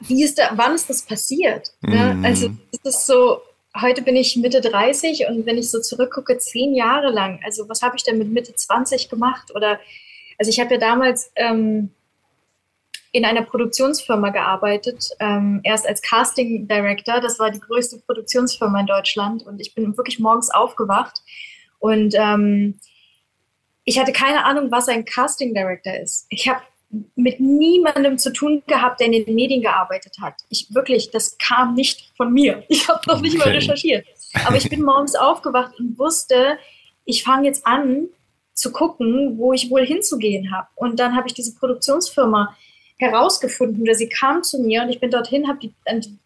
[0.00, 1.72] wie ist da, wann ist das passiert?
[1.80, 2.14] Ne?
[2.14, 2.24] Mhm.
[2.24, 3.40] Also es ist so,
[3.80, 7.82] heute bin ich Mitte 30 und wenn ich so zurückgucke, zehn Jahre lang, also was
[7.82, 9.52] habe ich denn mit Mitte 20 gemacht?
[9.54, 9.80] Oder
[10.38, 11.90] also ich habe ja damals ähm,
[13.16, 18.86] in einer Produktionsfirma gearbeitet, ähm, erst als Casting Director, das war die größte Produktionsfirma in
[18.86, 21.22] Deutschland und ich bin wirklich morgens aufgewacht
[21.78, 22.78] und ähm,
[23.84, 26.26] ich hatte keine Ahnung, was ein Casting Director ist.
[26.28, 26.60] Ich habe
[27.14, 30.34] mit niemandem zu tun gehabt, der in den Medien gearbeitet hat.
[30.50, 32.64] Ich wirklich, das kam nicht von mir.
[32.68, 33.48] Ich habe noch nicht okay.
[33.48, 34.06] mal recherchiert.
[34.44, 36.58] Aber ich bin morgens aufgewacht und wusste,
[37.06, 38.08] ich fange jetzt an
[38.52, 40.68] zu gucken, wo ich wohl hinzugehen habe.
[40.74, 42.54] Und dann habe ich diese Produktionsfirma
[42.98, 45.72] herausgefunden oder sie kam zu mir und ich bin dorthin, habe die,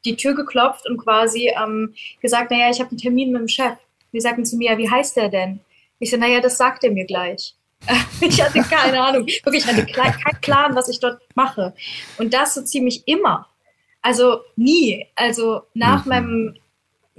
[0.04, 3.76] die Tür geklopft und quasi ähm, gesagt, naja, ich habe einen Termin mit dem Chef.
[4.12, 5.60] Die sagten zu mir, wie heißt der denn?
[5.98, 7.54] Ich so, naja, das sagt er mir gleich.
[8.20, 9.26] ich hatte keine Ahnung.
[9.26, 11.74] Wirklich, ich hatte keinen Plan, was ich dort mache.
[12.18, 13.46] Und das so ziemlich immer.
[14.02, 15.06] Also nie.
[15.14, 16.08] Also nach mhm.
[16.08, 16.58] meinem,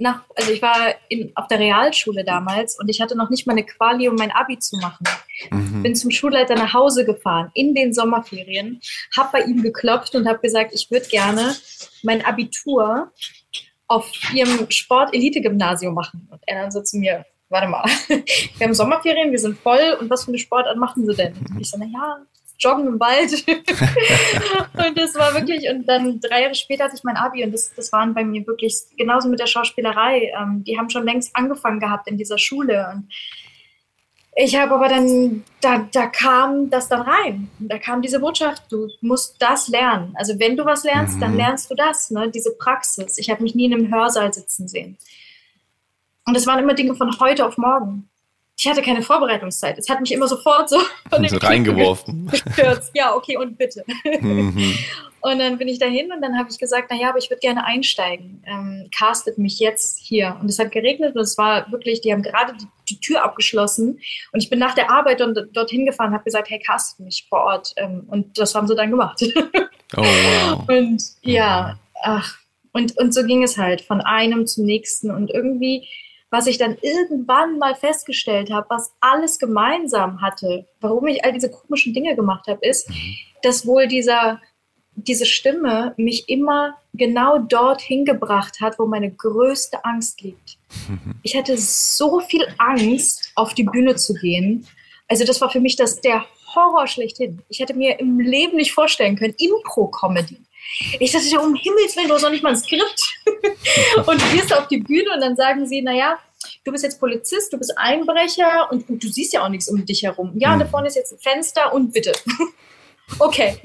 [0.02, 3.52] nach, also ich war in, auf der Realschule damals und ich hatte noch nicht mal
[3.52, 5.06] eine Quali, um mein Abi zu machen.
[5.50, 5.82] Mhm.
[5.82, 8.80] Bin zum Schulleiter nach Hause gefahren in den Sommerferien,
[9.16, 11.54] habe bei ihm geklopft und habe gesagt, ich würde gerne
[12.02, 13.12] mein Abitur
[13.86, 16.28] auf ihrem Sport-Elite-Gymnasium machen.
[16.30, 20.10] Und er dann so zu mir, warte mal, wir haben Sommerferien, wir sind voll und
[20.10, 21.34] was für eine Sportart machen sie denn?
[21.50, 22.18] Und ich so, naja,
[22.62, 23.32] joggen im Wald.
[24.86, 27.74] und das war wirklich, und dann drei Jahre später hatte ich mein Abi und das,
[27.74, 30.32] das waren bei mir wirklich genauso mit der Schauspielerei.
[30.38, 32.88] Ähm, die haben schon längst angefangen gehabt in dieser Schule.
[32.94, 33.08] Und
[34.34, 37.50] ich habe aber dann, da, da kam das dann rein.
[37.58, 40.14] Da kam diese Botschaft, du musst das lernen.
[40.16, 41.20] Also wenn du was lernst, mhm.
[41.20, 42.30] dann lernst du das, ne?
[42.30, 43.18] diese Praxis.
[43.18, 44.96] Ich habe mich nie in einem Hörsaal sitzen sehen.
[46.24, 48.08] Und es waren immer Dinge von heute auf morgen.
[48.58, 49.78] Ich hatte keine Vorbereitungszeit.
[49.78, 50.78] Es hat mich immer sofort so,
[51.10, 52.30] von so reingeworfen.
[52.94, 53.84] ja, okay, und bitte.
[54.20, 54.74] Mhm.
[55.22, 57.64] Und dann bin ich dahin und dann habe ich gesagt, naja, aber ich würde gerne
[57.64, 58.42] einsteigen.
[58.44, 60.36] Ähm, castet mich jetzt hier.
[60.40, 64.00] Und es hat geregnet und es war wirklich, die haben gerade die, die Tür abgeschlossen.
[64.32, 67.24] Und ich bin nach der Arbeit und dorthin gefahren und habe gesagt, hey, castet mich
[67.28, 67.72] vor Ort.
[67.76, 69.24] Ähm, und das haben sie dann gemacht.
[69.96, 70.68] Oh, wow.
[70.68, 72.38] Und ja, ach,
[72.72, 75.12] und, und so ging es halt von einem zum nächsten.
[75.12, 75.86] Und irgendwie
[76.32, 81.50] was ich dann irgendwann mal festgestellt habe, was alles gemeinsam hatte, warum ich all diese
[81.50, 82.94] komischen Dinge gemacht habe, ist, mhm.
[83.42, 84.40] dass wohl dieser,
[84.94, 90.56] diese Stimme mich immer genau dorthin gebracht hat, wo meine größte Angst liegt.
[91.22, 94.66] Ich hatte so viel Angst, auf die Bühne zu gehen.
[95.06, 97.42] Also das war für mich das, der Horror schlechthin.
[97.48, 100.38] Ich hätte mir im Leben nicht vorstellen können, Impro-Comedy.
[100.98, 103.00] Ich dachte, um Himmels Willen, du hast noch nicht mal ein Skript.
[104.06, 106.18] und gehst auf die Bühne und dann sagen sie, naja,
[106.64, 109.84] du bist jetzt Polizist, du bist Einbrecher und, und du siehst ja auch nichts um
[109.84, 110.32] dich herum.
[110.36, 110.60] Ja, mhm.
[110.60, 112.12] da vorne ist jetzt ein Fenster und bitte.
[113.18, 113.56] okay.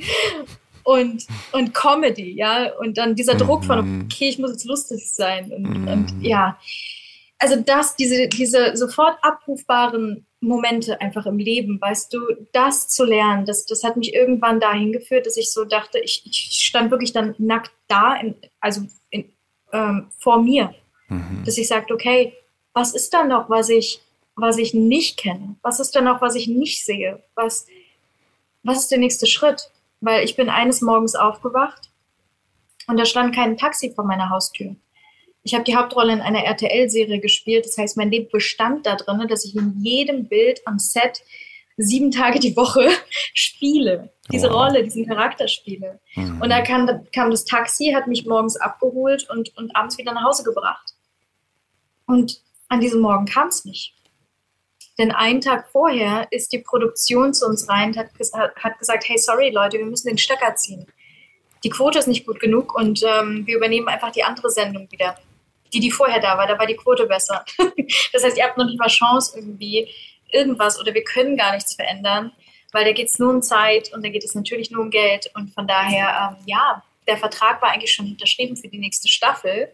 [0.83, 4.05] Und, und Comedy, ja, und dann dieser Druck von, mhm.
[4.05, 5.51] okay, ich muss jetzt lustig sein.
[5.51, 5.87] Und, mhm.
[5.87, 6.57] und ja,
[7.39, 12.19] also das, diese, diese sofort abrufbaren Momente einfach im Leben, weißt du,
[12.51, 16.23] das zu lernen, das, das hat mich irgendwann dahin geführt, dass ich so dachte, ich,
[16.25, 19.31] ich stand wirklich dann nackt da, in, also in,
[19.73, 20.73] ähm, vor mir,
[21.09, 21.43] mhm.
[21.45, 22.33] dass ich sagte, okay,
[22.73, 24.01] was ist da noch, was ich,
[24.35, 25.55] was ich nicht kenne?
[25.63, 27.23] Was ist da noch, was ich nicht sehe?
[27.33, 27.65] Was,
[28.63, 29.71] was ist der nächste Schritt?
[29.99, 31.89] Weil ich bin eines Morgens aufgewacht
[32.87, 34.75] und da stand kein Taxi vor meiner Haustür.
[35.47, 37.65] Ich habe die Hauptrolle in einer RTL-Serie gespielt.
[37.65, 41.23] Das heißt, mein Leben bestand da drin, dass ich in jedem Bild am Set
[41.77, 42.89] sieben Tage die Woche
[43.33, 44.11] spiele.
[44.29, 44.55] Diese wow.
[44.55, 46.01] Rolle, diesen Charakter spiele.
[46.15, 46.41] Mhm.
[46.41, 50.25] Und da kam, kam, das Taxi, hat mich morgens abgeholt und, und abends wieder nach
[50.25, 50.95] Hause gebracht.
[52.07, 53.93] Und an diesem Morgen kam es nicht.
[54.99, 59.17] Denn einen Tag vorher ist die Produktion zu uns rein und hat, hat gesagt, hey,
[59.17, 60.87] sorry Leute, wir müssen den Stöcker ziehen.
[61.63, 65.15] Die Quote ist nicht gut genug und ähm, wir übernehmen einfach die andere Sendung wieder.
[65.73, 67.43] Die, die vorher da war, da war die Quote besser.
[68.13, 69.89] das heißt, ihr habt noch nicht mal Chance irgendwie
[70.31, 72.31] irgendwas oder wir können gar nichts verändern,
[72.71, 75.31] weil da geht es nur um Zeit und da geht es natürlich nur um Geld
[75.35, 79.71] und von daher, ähm, ja, der Vertrag war eigentlich schon unterschrieben für die nächste Staffel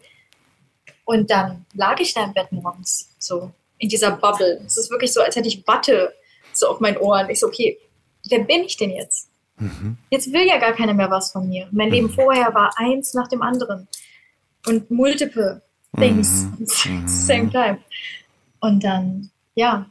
[1.06, 4.62] und dann lag ich da im Bett morgens so in dieser Bubble.
[4.66, 6.14] Es ist wirklich so, als hätte ich Watte
[6.54, 7.30] so auf meinen Ohren.
[7.30, 7.78] Ich so, okay,
[8.30, 9.30] wer bin ich denn jetzt?
[9.58, 9.98] Mhm.
[10.10, 11.68] Jetzt will ja gar keiner mehr was von mir.
[11.72, 11.94] Mein mhm.
[11.94, 13.88] Leben vorher war eins nach dem anderen
[14.68, 15.62] und multiple
[15.98, 16.64] things mhm.
[16.64, 17.80] at the same time.
[18.60, 19.86] Und dann, ja,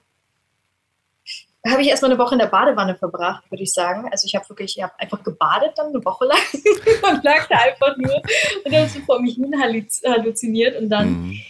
[1.67, 4.09] habe ich erstmal eine Woche in der Badewanne verbracht, würde ich sagen.
[4.11, 6.39] Also ich habe wirklich, ich habe einfach gebadet dann eine Woche lang
[7.15, 8.21] und lag da einfach nur
[8.65, 11.41] und habe so vor mich hin halluziniert und dann mhm.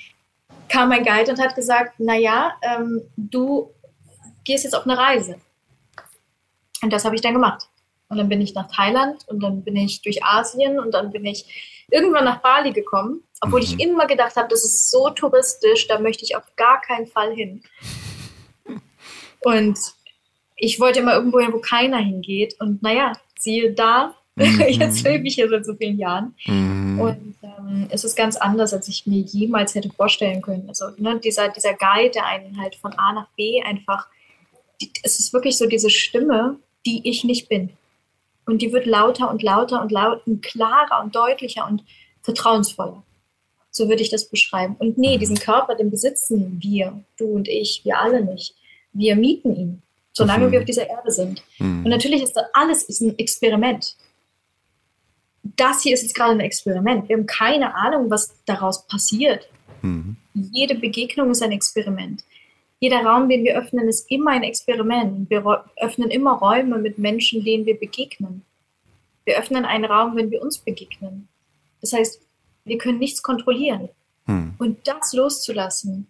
[0.69, 3.73] kam mein Guide und hat gesagt, naja, ähm, du
[4.45, 5.37] gehst jetzt auf eine Reise.
[6.83, 7.69] Und das habe ich dann gemacht.
[8.13, 11.25] Und dann bin ich nach Thailand und dann bin ich durch Asien und dann bin
[11.25, 11.47] ich
[11.91, 13.65] irgendwann nach Bali gekommen, obwohl mhm.
[13.65, 17.33] ich immer gedacht habe, das ist so touristisch, da möchte ich auf gar keinen Fall
[17.33, 17.63] hin.
[19.41, 19.79] Und
[20.57, 22.55] ich wollte immer irgendwo hin, wo keiner hingeht.
[22.61, 24.61] Und naja, siehe da, mhm.
[24.69, 26.35] jetzt lebe ich hier seit so vielen Jahren.
[26.45, 27.01] Mhm.
[27.01, 30.69] Und ähm, es ist ganz anders, als ich mir jemals hätte vorstellen können.
[30.69, 34.07] Also ne, dieser, dieser Guide, der einen halt von A nach B einfach,
[34.83, 37.71] die, es ist wirklich so diese Stimme, die ich nicht bin.
[38.47, 41.85] Und die wird lauter und lauter und lauter und klarer und deutlicher und
[42.23, 43.03] vertrauensvoller.
[43.71, 44.77] So würde ich das beschreiben.
[44.79, 45.21] Und nee, mhm.
[45.21, 48.55] diesen Körper, den besitzen wir, du und ich, wir alle nicht.
[48.93, 50.53] Wir mieten ihn solange mhm.
[50.53, 51.43] wir auf dieser Erde sind.
[51.59, 51.85] Mhm.
[51.85, 53.97] Und natürlich ist das alles ist ein Experiment.
[55.43, 57.09] Das hier ist jetzt gerade ein Experiment.
[57.09, 59.49] Wir haben keine Ahnung, was daraus passiert.
[59.83, 60.17] Mhm.
[60.35, 62.25] Jede Begegnung ist ein Experiment.
[62.83, 65.31] Jeder Raum, den wir öffnen, ist immer ein Experiment.
[65.31, 68.43] Wir öffnen immer Räume mit Menschen, denen wir begegnen.
[69.25, 71.29] Wir öffnen einen Raum, wenn wir uns begegnen.
[71.81, 72.21] Das heißt,
[72.65, 73.89] wir können nichts kontrollieren.
[74.27, 74.57] Mhm.
[74.59, 76.09] Und das loszulassen.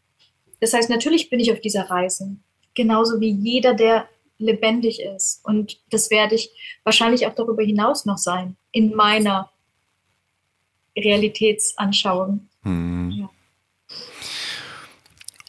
[0.60, 2.36] Das heißt, natürlich bin ich auf dieser Reise
[2.72, 4.08] genauso wie jeder, der
[4.38, 5.44] lebendig ist.
[5.44, 6.50] Und das werde ich
[6.84, 9.50] wahrscheinlich auch darüber hinaus noch sein, in meiner
[10.96, 12.48] Realitätsanschauung.
[12.62, 13.10] Hm.
[13.10, 13.30] Ja.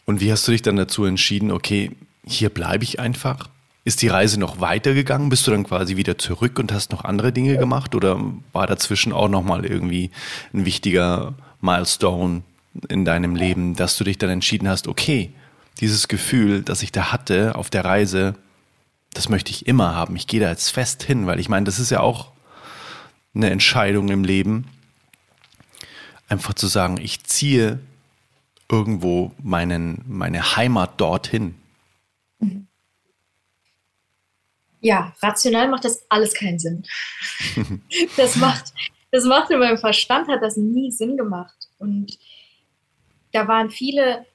[0.04, 1.92] Und wie hast du dich dann dazu entschieden, okay,
[2.26, 3.48] hier bleibe ich einfach?
[3.84, 5.28] Ist die Reise noch weitergegangen?
[5.28, 7.94] Bist du dann quasi wieder zurück und hast noch andere Dinge gemacht?
[7.94, 8.18] Oder
[8.52, 10.10] war dazwischen auch nochmal irgendwie
[10.52, 12.42] ein wichtiger Milestone
[12.88, 15.30] in deinem Leben, dass du dich dann entschieden hast, okay,
[15.80, 18.34] dieses Gefühl, das ich da hatte auf der Reise,
[19.12, 20.16] das möchte ich immer haben.
[20.16, 22.32] Ich gehe da jetzt fest hin, weil ich meine, das ist ja auch
[23.34, 24.66] eine Entscheidung im Leben,
[26.28, 27.80] einfach zu sagen, ich ziehe
[28.74, 31.54] irgendwo meinen, meine Heimat dorthin.
[34.80, 36.84] Ja, rational macht das alles keinen Sinn.
[38.16, 38.72] das macht,
[39.12, 41.56] das macht in meinem Verstand hat das nie Sinn gemacht.
[41.78, 42.18] Und
[43.32, 44.26] da waren viele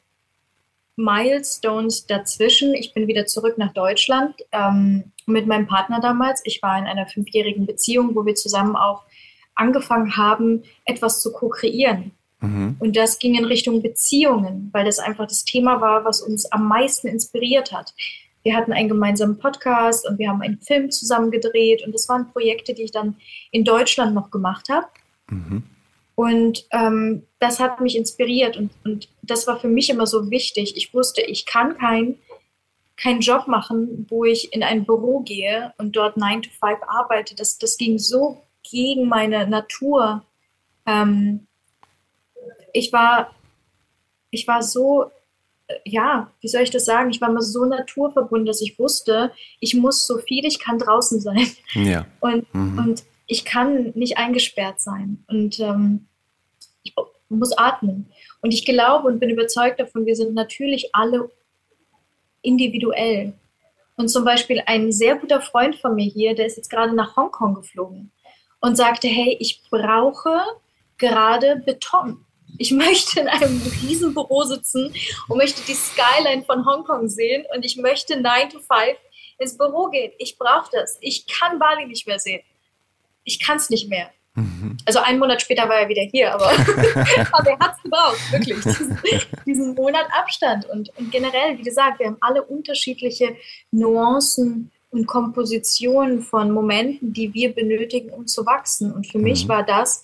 [0.95, 2.73] Milestones dazwischen.
[2.73, 6.41] Ich bin wieder zurück nach Deutschland ähm, mit meinem Partner damals.
[6.45, 9.03] Ich war in einer fünfjährigen Beziehung, wo wir zusammen auch
[9.53, 12.11] angefangen haben, etwas zu ko-kreieren.
[12.41, 12.77] Mhm.
[12.79, 16.67] Und das ging in Richtung Beziehungen, weil das einfach das Thema war, was uns am
[16.67, 17.93] meisten inspiriert hat.
[18.43, 22.31] Wir hatten einen gemeinsamen Podcast und wir haben einen Film zusammen gedreht und das waren
[22.31, 23.17] Projekte, die ich dann
[23.51, 24.87] in Deutschland noch gemacht habe.
[25.29, 25.63] Mhm.
[26.15, 30.75] Und ähm, das hat mich inspiriert und, und das war für mich immer so wichtig.
[30.75, 32.17] Ich wusste, ich kann keinen
[32.99, 37.33] keinen Job machen, wo ich in ein Büro gehe und dort 9 to 5 arbeite.
[37.33, 40.25] Das, das ging so gegen meine Natur.
[40.85, 41.47] Ähm,
[42.73, 43.33] ich war,
[44.31, 45.11] ich war so,
[45.85, 47.09] ja, wie soll ich das sagen?
[47.11, 51.19] Ich war immer so naturverbunden, dass ich wusste, ich muss so viel ich kann draußen
[51.19, 51.47] sein.
[51.73, 52.05] Ja.
[52.19, 52.77] Und, mhm.
[52.79, 55.23] und ich kann nicht eingesperrt sein.
[55.27, 56.07] Und ähm,
[56.83, 56.95] ich
[57.29, 58.09] muss atmen.
[58.41, 61.29] Und ich glaube und bin überzeugt davon, wir sind natürlich alle
[62.41, 63.33] individuell.
[63.97, 67.15] Und zum Beispiel ein sehr guter Freund von mir hier, der ist jetzt gerade nach
[67.15, 68.11] Hongkong geflogen
[68.61, 70.41] und sagte, hey, ich brauche
[70.97, 72.25] gerade Beton.
[72.59, 74.93] Ich möchte in einem Riesenbüro sitzen
[75.29, 78.97] und möchte die Skyline von Hongkong sehen und ich möchte 9 to 5
[79.39, 80.11] ins Büro gehen.
[80.17, 80.97] Ich brauche das.
[80.99, 82.41] Ich kann Bali nicht mehr sehen.
[83.23, 84.11] Ich kann es nicht mehr.
[84.35, 84.77] Mhm.
[84.85, 86.49] Also einen Monat später war er wieder hier, aber,
[87.31, 88.61] aber er hat es gebraucht, wirklich.
[88.61, 88.99] Diesen,
[89.45, 90.65] diesen Monat Abstand.
[90.65, 93.37] Und, und generell, wie gesagt, wir haben alle unterschiedliche
[93.71, 98.91] Nuancen und Kompositionen von Momenten, die wir benötigen, um zu wachsen.
[98.91, 99.23] Und für mhm.
[99.25, 100.03] mich war das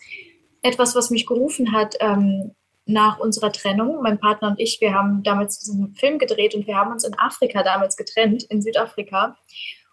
[0.65, 2.51] etwas, was mich gerufen hat ähm,
[2.86, 4.01] nach unserer Trennung.
[4.01, 7.17] Mein Partner und ich, wir haben damals diesen Film gedreht und wir haben uns in
[7.17, 9.38] Afrika damals getrennt, in Südafrika.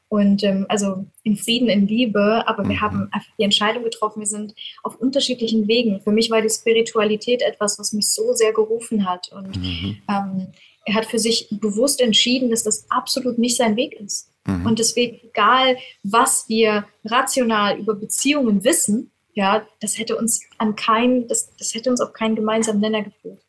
[0.09, 2.81] Und ähm, also in Frieden, in Liebe, aber wir mhm.
[2.83, 6.03] haben einfach die Entscheidung getroffen, wir sind auf unterschiedlichen Wegen.
[6.03, 9.33] Für mich war die Spiritualität etwas, was mich so sehr gerufen hat.
[9.33, 10.03] Und mhm.
[10.11, 10.49] ähm,
[10.85, 14.29] er hat für sich bewusst entschieden, dass das absolut nicht sein Weg ist.
[14.47, 14.67] Mhm.
[14.67, 21.29] Und deswegen, egal was wir rational über Beziehungen wissen, ja, das hätte uns an keinen,
[21.29, 23.41] das, das hätte uns auf keinen gemeinsamen Nenner geführt.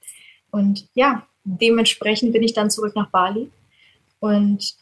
[0.52, 3.50] Und ja, dementsprechend bin ich dann zurück nach Bali
[4.19, 4.76] und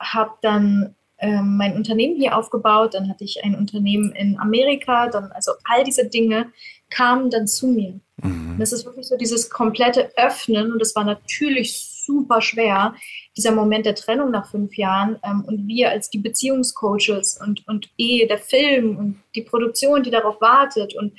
[0.00, 2.94] habe dann ähm, mein Unternehmen hier aufgebaut.
[2.94, 5.08] Dann hatte ich ein Unternehmen in Amerika.
[5.08, 6.52] Dann, also all diese Dinge
[6.90, 8.00] kamen dann zu mir.
[8.22, 8.56] Mhm.
[8.58, 12.94] Das ist wirklich so dieses komplette Öffnen und das war natürlich super schwer,
[13.36, 17.90] dieser Moment der Trennung nach fünf Jahren ähm, und wir als die Beziehungscoaches und, und
[17.98, 21.12] Ehe, der Film und die Produktion, die darauf wartet und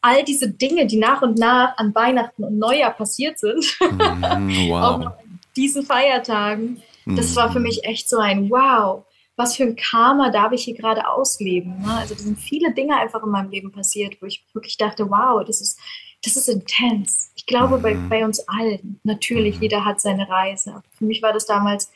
[0.00, 4.82] all diese Dinge, die nach und nach an Weihnachten und Neujahr passiert sind, mm, wow.
[4.82, 7.66] auch noch an diesen Feiertagen, das war für mhm.
[7.66, 9.04] mich echt so ein Wow,
[9.36, 11.80] was für ein Karma darf ich hier gerade ausleben?
[11.82, 11.92] Ne?
[11.98, 15.44] Also da sind viele Dinge einfach in meinem Leben passiert, wo ich wirklich dachte, wow,
[15.44, 15.78] das ist,
[16.24, 17.32] das ist intens.
[17.36, 17.82] Ich glaube, mhm.
[17.82, 19.62] bei, bei uns allen, natürlich, mhm.
[19.62, 20.82] jeder hat seine Reise.
[20.96, 21.90] Für mich war das damals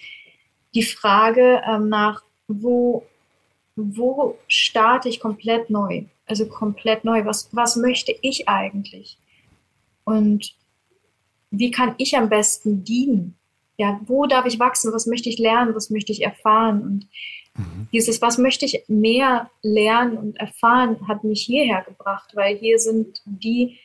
[0.75, 3.07] die Frage ähm, nach, wo,
[3.77, 6.05] wo starte ich komplett neu?
[6.27, 7.25] Also komplett neu.
[7.25, 9.19] Was, was möchte ich eigentlich?
[10.05, 10.55] Und
[11.51, 13.35] wie kann ich am besten dienen?
[13.79, 14.93] Ja, wo darf ich wachsen?
[14.93, 15.75] Was möchte ich lernen?
[15.75, 16.83] Was möchte ich erfahren?
[16.83, 17.09] Und
[17.57, 17.89] mhm.
[17.93, 23.23] dieses, was möchte ich mehr lernen und erfahren, hat mich hierher gebracht, weil hier sind
[23.25, 23.79] die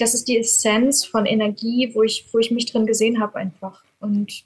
[0.00, 3.84] das ist die Essenz von Energie, wo ich, wo ich mich drin gesehen habe einfach.
[3.98, 4.44] Und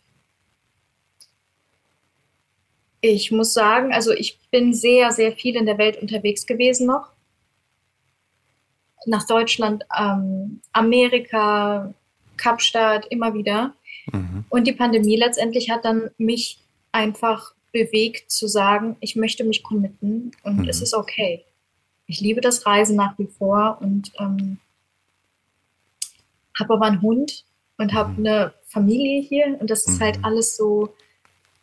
[3.00, 7.08] ich muss sagen, also ich bin sehr, sehr viel in der Welt unterwegs gewesen noch.
[9.06, 11.92] Nach Deutschland, ähm, Amerika,
[12.36, 13.74] Kapstadt, immer wieder.
[14.10, 14.46] Mhm.
[14.48, 16.58] Und die Pandemie letztendlich hat dann mich
[16.92, 20.68] einfach bewegt zu sagen, ich möchte mich committen und mhm.
[20.68, 21.44] es ist okay.
[22.06, 24.58] Ich liebe das Reisen nach wie vor und ähm,
[26.58, 27.44] habe aber einen Hund
[27.78, 28.26] und habe mhm.
[28.26, 30.24] eine Familie hier und das ist halt mhm.
[30.24, 30.94] alles so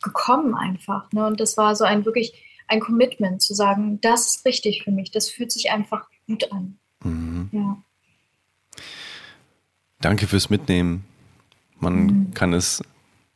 [0.02, 1.10] gekommen einfach.
[1.12, 1.26] Ne?
[1.26, 2.34] Und das war so ein wirklich
[2.68, 6.78] ein Commitment zu sagen, das ist richtig für mich, das fühlt sich einfach gut an.
[7.02, 7.50] Mhm.
[7.52, 7.82] Ja.
[10.00, 11.04] Danke fürs Mitnehmen.
[11.78, 12.34] Man mhm.
[12.34, 12.82] kann es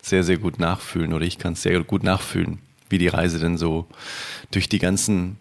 [0.02, 3.58] sehr, sehr gut nachfühlen oder ich kann es sehr gut nachfühlen, wie die Reise denn
[3.58, 3.86] so
[4.50, 5.36] durch die ganzen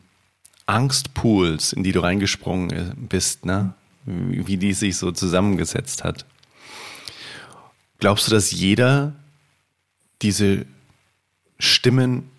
[0.66, 3.74] Angstpools, in die du reingesprungen bist, ne?
[4.06, 6.26] Wie die sich so zusammengesetzt hat.
[8.00, 9.14] Glaubst du, dass jeder
[10.22, 10.66] diese
[11.60, 12.30] Stimmen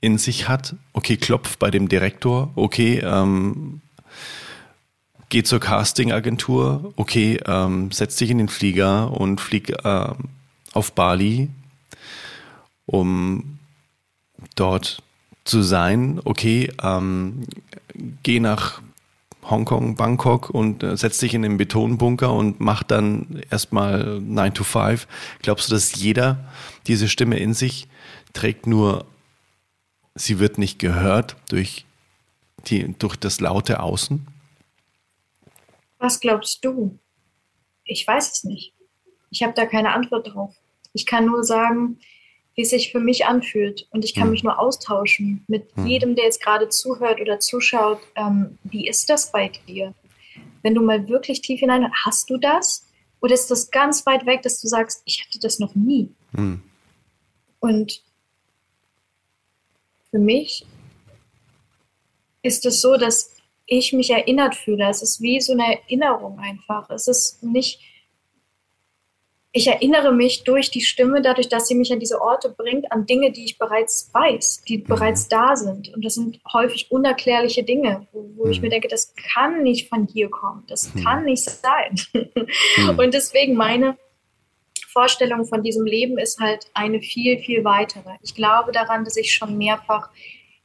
[0.00, 0.76] in sich hat?
[0.92, 2.50] Okay, klopf bei dem Direktor.
[2.56, 3.80] Okay, ähm,
[5.28, 6.92] geh zur Castingagentur.
[6.96, 10.08] Okay, ähm, setz dich in den Flieger und flieg äh,
[10.72, 11.50] auf Bali,
[12.86, 13.58] um
[14.56, 15.02] dort
[15.44, 16.20] zu sein.
[16.24, 17.46] Okay, ähm,
[18.22, 18.80] geh nach
[19.50, 24.64] Hongkong, Bangkok und äh, setzt dich in den Betonbunker und macht dann erstmal 9 to
[24.64, 25.06] 5.
[25.42, 26.44] Glaubst du, dass jeder
[26.86, 27.88] diese Stimme in sich
[28.32, 29.06] trägt, nur
[30.14, 31.84] sie wird nicht gehört durch,
[32.66, 34.26] die, durch das laute Außen?
[35.98, 36.98] Was glaubst du?
[37.84, 38.72] Ich weiß es nicht.
[39.30, 40.54] Ich habe da keine Antwort drauf.
[40.92, 41.98] Ich kann nur sagen,
[42.54, 43.86] wie es sich für mich anfühlt.
[43.90, 44.30] Und ich kann hm.
[44.30, 45.86] mich nur austauschen mit hm.
[45.86, 48.00] jedem, der jetzt gerade zuhört oder zuschaut.
[48.14, 49.94] Ähm, wie ist das bei dir?
[50.62, 52.86] Wenn du mal wirklich tief hinein, hast du das?
[53.20, 56.10] Oder ist das ganz weit weg, dass du sagst, ich hatte das noch nie?
[56.34, 56.62] Hm.
[57.60, 58.02] Und
[60.10, 60.66] für mich
[62.42, 63.34] ist es so, dass
[63.66, 64.88] ich mich erinnert fühle.
[64.88, 66.90] Es ist wie so eine Erinnerung einfach.
[66.90, 67.80] Es ist nicht
[69.56, 73.06] ich erinnere mich durch die Stimme, dadurch, dass sie mich an diese Orte bringt, an
[73.06, 74.84] Dinge, die ich bereits weiß, die mhm.
[74.84, 75.94] bereits da sind.
[75.94, 78.50] Und das sind häufig unerklärliche Dinge, wo, wo mhm.
[78.50, 81.04] ich mir denke, das kann nicht von hier kommen, das mhm.
[81.04, 81.94] kann nicht sein.
[82.12, 82.98] Mhm.
[82.98, 83.96] Und deswegen meine
[84.88, 88.10] Vorstellung von diesem Leben ist halt eine viel, viel weitere.
[88.22, 90.10] Ich glaube daran, dass ich schon mehrfach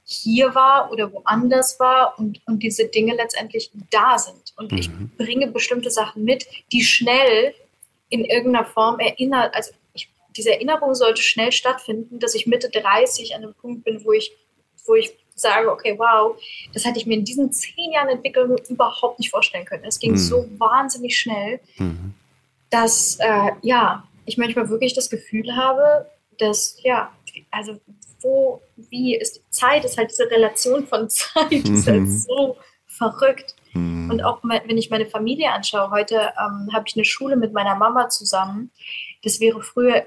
[0.04, 4.54] hier war oder woanders war und, und diese Dinge letztendlich da sind.
[4.58, 5.12] Und ich mhm.
[5.16, 7.54] bringe bestimmte Sachen mit, die schnell
[8.10, 13.36] in irgendeiner Form erinnert, also ich, diese Erinnerung sollte schnell stattfinden, dass ich Mitte 30
[13.36, 14.32] an einem Punkt bin, wo ich,
[14.86, 16.38] wo ich sage, okay, wow,
[16.74, 19.86] das hätte ich mir in diesen zehn Jahren Entwicklung überhaupt nicht vorstellen können.
[19.86, 20.18] Es ging mhm.
[20.18, 22.14] so wahnsinnig schnell, mhm.
[22.70, 27.12] dass äh, ja, ich manchmal wirklich das Gefühl habe, dass ja,
[27.52, 27.80] also
[28.22, 31.76] wo, wie ist Zeit, ist halt diese Relation von Zeit, mhm.
[31.76, 32.18] ist halt mhm.
[32.18, 33.56] so verrückt.
[33.74, 34.10] Mhm.
[34.10, 37.76] Und auch wenn ich meine Familie anschaue, heute ähm, habe ich eine Schule mit meiner
[37.76, 38.72] Mama zusammen.
[39.24, 40.06] Das wäre früher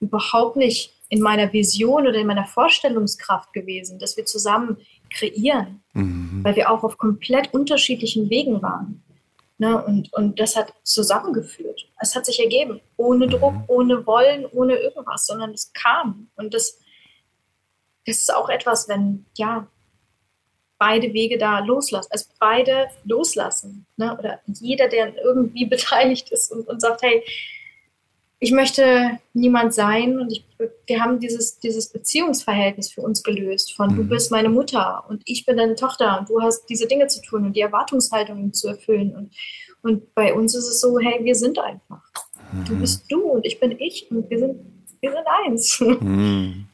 [0.00, 4.78] überhaupt nicht in meiner Vision oder in meiner Vorstellungskraft gewesen, dass wir zusammen
[5.10, 6.40] kreieren, mhm.
[6.42, 9.02] weil wir auch auf komplett unterschiedlichen Wegen waren.
[9.58, 9.82] Ne?
[9.82, 11.88] Und, und das hat zusammengeführt.
[12.00, 13.64] Es hat sich ergeben, ohne Druck, mhm.
[13.68, 16.28] ohne Wollen, ohne irgendwas, sondern es kam.
[16.36, 16.78] Und das,
[18.04, 19.66] das ist auch etwas, wenn, ja,
[20.78, 23.86] beide Wege da loslassen, also beide loslassen.
[23.96, 24.16] Ne?
[24.18, 27.22] Oder jeder, der irgendwie beteiligt ist und, und sagt, hey,
[28.38, 30.44] ich möchte niemand sein und ich,
[30.86, 33.96] wir haben dieses, dieses Beziehungsverhältnis für uns gelöst von mhm.
[33.96, 37.22] du bist meine Mutter und ich bin deine Tochter und du hast diese Dinge zu
[37.22, 39.32] tun und die Erwartungshaltungen zu erfüllen und,
[39.82, 42.02] und bei uns ist es so, hey, wir sind einfach.
[42.52, 42.64] Mhm.
[42.66, 44.60] Du bist du und ich bin ich und wir sind,
[45.00, 45.80] wir sind eins.
[46.00, 46.66] Mhm.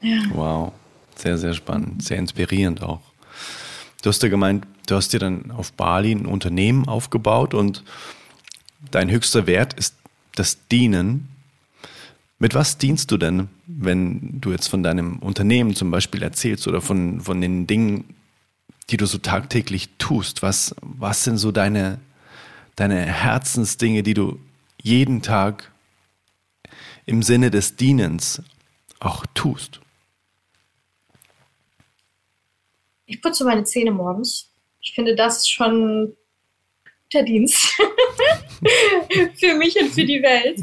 [0.00, 0.22] Ja.
[0.34, 0.72] Wow,
[1.16, 3.00] sehr, sehr spannend, sehr inspirierend auch.
[4.02, 7.82] Du hast ja gemeint, du hast dir dann auf Bali ein Unternehmen aufgebaut und
[8.90, 9.96] dein höchster Wert ist
[10.34, 11.28] das Dienen.
[12.38, 16.82] Mit was dienst du denn, wenn du jetzt von deinem Unternehmen zum Beispiel erzählst oder
[16.82, 18.14] von, von den Dingen,
[18.90, 20.42] die du so tagtäglich tust?
[20.42, 21.98] Was, was sind so deine,
[22.76, 24.38] deine Herzensdinge, die du
[24.82, 25.72] jeden Tag
[27.06, 28.42] im Sinne des Dienens
[29.00, 29.80] auch tust?
[33.06, 34.52] Ich putze meine Zähne morgens.
[34.80, 36.16] Ich finde das schon
[37.10, 37.56] guter Dienst
[39.38, 40.60] für mich und für die Welt.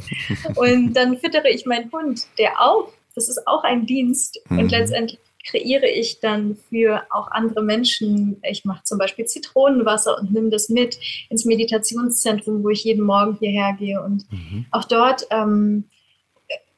[0.56, 4.40] Und dann füttere ich meinen Hund, der auch, das ist auch ein Dienst.
[4.50, 4.60] Mhm.
[4.60, 8.38] Und letztendlich kreiere ich dann für auch andere Menschen.
[8.50, 10.98] Ich mache zum Beispiel Zitronenwasser und nehme das mit
[11.30, 14.02] ins Meditationszentrum, wo ich jeden Morgen hierher gehe.
[14.02, 14.66] Und mhm.
[14.72, 15.86] auch dort, ähm,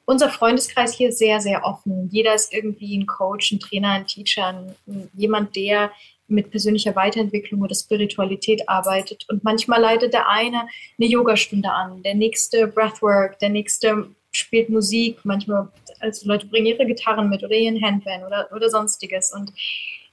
[0.06, 2.10] unser Freundeskreis hier ist sehr, sehr offen.
[2.12, 5.92] Jeder ist irgendwie ein Coach, ein Trainer, ein Teacher, ein, jemand, der
[6.28, 9.26] mit persönlicher Weiterentwicklung oder Spiritualität arbeitet.
[9.30, 15.20] Und manchmal leitet der eine eine Yogastunde an, der nächste Breathwork, der nächste spielt Musik,
[15.24, 19.32] manchmal, also Leute bringen ihre Gitarren mit oder ihren Handband oder, oder sonstiges.
[19.34, 19.54] Und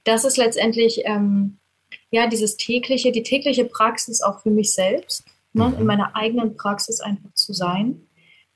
[0.05, 1.57] das ist letztendlich ähm,
[2.11, 5.79] ja dieses tägliche, die tägliche Praxis auch für mich selbst, ne, mhm.
[5.79, 8.07] in meiner eigenen Praxis einfach zu sein.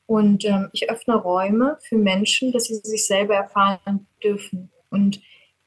[0.07, 4.71] Und ähm, ich öffne Räume für Menschen, dass sie sich selber erfahren dürfen.
[4.89, 5.21] Und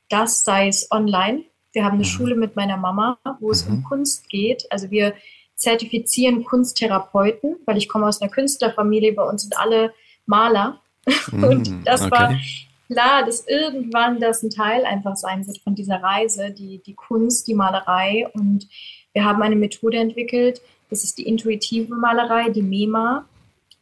[0.09, 2.09] das sei es online, wir haben eine mhm.
[2.09, 3.74] Schule mit meiner Mama, wo es mhm.
[3.74, 4.66] um Kunst geht.
[4.70, 5.14] Also wir
[5.55, 9.93] zertifizieren Kunsttherapeuten, weil ich komme aus einer Künstlerfamilie, bei uns sind alle
[10.26, 10.80] Maler.
[11.32, 12.11] Mhm, und das okay.
[12.11, 12.38] war
[12.86, 17.47] klar, dass irgendwann das ein Teil einfach sein wird von dieser Reise, die, die Kunst,
[17.47, 18.28] die Malerei.
[18.34, 18.68] Und
[19.12, 20.61] wir haben eine Methode entwickelt,
[20.91, 23.24] das ist die intuitive Malerei, die MEMA.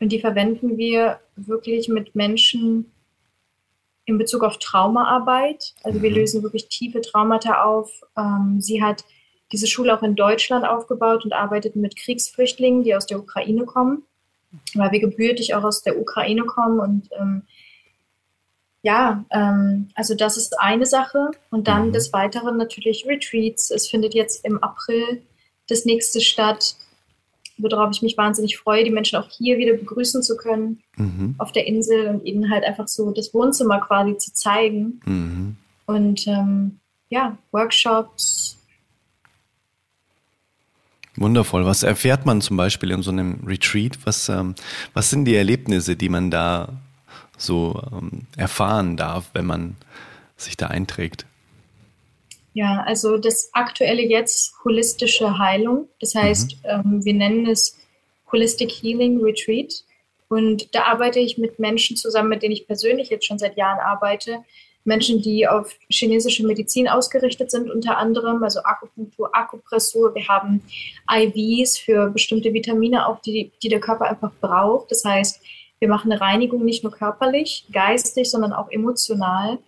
[0.00, 2.92] Und die verwenden wir wirklich mit Menschen,
[4.08, 5.74] in Bezug auf Traumaarbeit.
[5.84, 6.16] Also wir mhm.
[6.16, 7.90] lösen wirklich tiefe Traumata auf.
[8.16, 9.04] Ähm, sie hat
[9.52, 14.02] diese Schule auch in Deutschland aufgebaut und arbeitet mit Kriegsflüchtlingen, die aus der Ukraine kommen,
[14.74, 16.80] weil wir gebürtig auch aus der Ukraine kommen.
[16.80, 17.42] Und ähm,
[18.82, 21.30] ja, ähm, also das ist eine Sache.
[21.50, 21.92] Und dann mhm.
[21.92, 23.70] des Weiteren natürlich Retreats.
[23.70, 25.22] Es findet jetzt im April
[25.68, 26.76] das nächste statt
[27.58, 31.34] worauf ich mich wahnsinnig freue, die Menschen auch hier wieder begrüßen zu können mhm.
[31.38, 35.00] auf der Insel und ihnen halt einfach so das Wohnzimmer quasi zu zeigen.
[35.04, 35.56] Mhm.
[35.86, 36.78] Und ähm,
[37.08, 38.56] ja, Workshops.
[41.16, 41.64] Wundervoll.
[41.64, 43.98] Was erfährt man zum Beispiel in so einem Retreat?
[44.04, 44.54] Was, ähm,
[44.94, 46.68] was sind die Erlebnisse, die man da
[47.36, 49.76] so ähm, erfahren darf, wenn man
[50.36, 51.26] sich da einträgt?
[52.54, 55.88] Ja, also das aktuelle jetzt holistische Heilung.
[56.00, 56.70] Das heißt, mhm.
[56.70, 57.78] ähm, wir nennen es
[58.32, 59.84] Holistic Healing Retreat.
[60.28, 63.80] Und da arbeite ich mit Menschen zusammen, mit denen ich persönlich jetzt schon seit Jahren
[63.80, 64.44] arbeite.
[64.84, 70.14] Menschen, die auf chinesische Medizin ausgerichtet sind, unter anderem, also Akupunktur, Akupressur.
[70.14, 70.62] Wir haben
[71.10, 74.90] IVs für bestimmte Vitamine, auch die, die der Körper einfach braucht.
[74.90, 75.40] Das heißt,
[75.78, 79.58] wir machen eine Reinigung nicht nur körperlich, geistig, sondern auch emotional.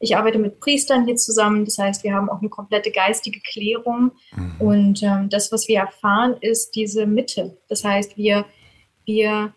[0.00, 4.12] Ich arbeite mit Priestern hier zusammen, das heißt, wir haben auch eine komplette geistige Klärung.
[4.34, 4.54] Mhm.
[4.58, 7.58] Und ähm, das, was wir erfahren, ist diese Mitte.
[7.68, 8.46] Das heißt, wir,
[9.04, 9.54] wir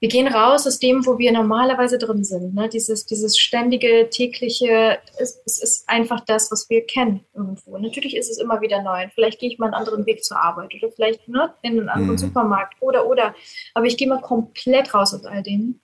[0.00, 2.54] wir gehen raus aus dem, wo wir normalerweise drin sind.
[2.54, 2.70] Ne?
[2.70, 7.76] Dieses, dieses ständige, tägliche, es, es, ist einfach das, was wir kennen irgendwo.
[7.76, 9.08] Natürlich ist es immer wieder neu.
[9.14, 12.14] Vielleicht gehe ich mal einen anderen Weg zur Arbeit oder vielleicht ne, in einen anderen
[12.14, 12.18] mhm.
[12.18, 13.34] Supermarkt oder, oder.
[13.74, 15.80] Aber ich gehe mal komplett raus aus all dem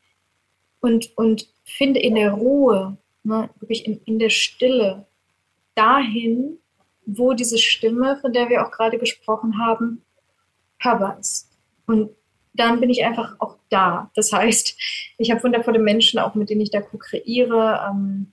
[0.80, 2.96] und, und finde in der Ruhe,
[3.26, 5.06] ne, wirklich in, in der Stille,
[5.74, 6.58] dahin,
[7.04, 10.02] wo diese Stimme, von der wir auch gerade gesprochen haben,
[10.78, 11.50] hörbar ist.
[11.86, 12.10] Und
[12.54, 14.10] dann bin ich einfach auch da.
[14.14, 14.76] Das heißt,
[15.18, 17.86] ich habe wundervolle Menschen, auch mit denen ich da co-kreiere.
[17.90, 18.32] Ähm,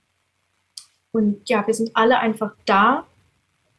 [1.12, 3.06] und ja, wir sind alle einfach da,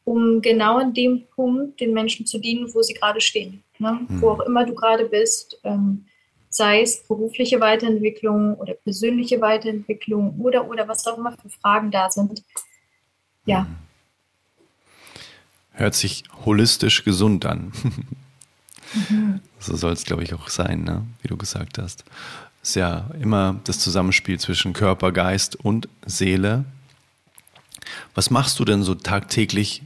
[0.04, 3.64] um genau an dem Punkt den Menschen zu dienen, wo sie gerade stehen.
[3.80, 4.00] Ne?
[4.08, 4.22] Mhm.
[4.22, 6.06] Wo auch immer du gerade bist, ähm,
[6.56, 12.10] sei es berufliche Weiterentwicklung oder persönliche Weiterentwicklung oder, oder was auch immer für Fragen da
[12.10, 12.44] sind.
[13.46, 13.62] Ja.
[13.62, 13.76] Mhm.
[15.72, 17.72] Hört sich holistisch gesund an.
[19.10, 19.42] Mhm.
[19.60, 21.06] So soll es, glaube ich, auch sein, ne?
[21.22, 22.06] wie du gesagt hast.
[22.62, 26.66] Es ist ja immer das Zusammenspiel zwischen Körper, Geist und Seele.
[28.14, 29.82] Was machst du denn so tagtäglich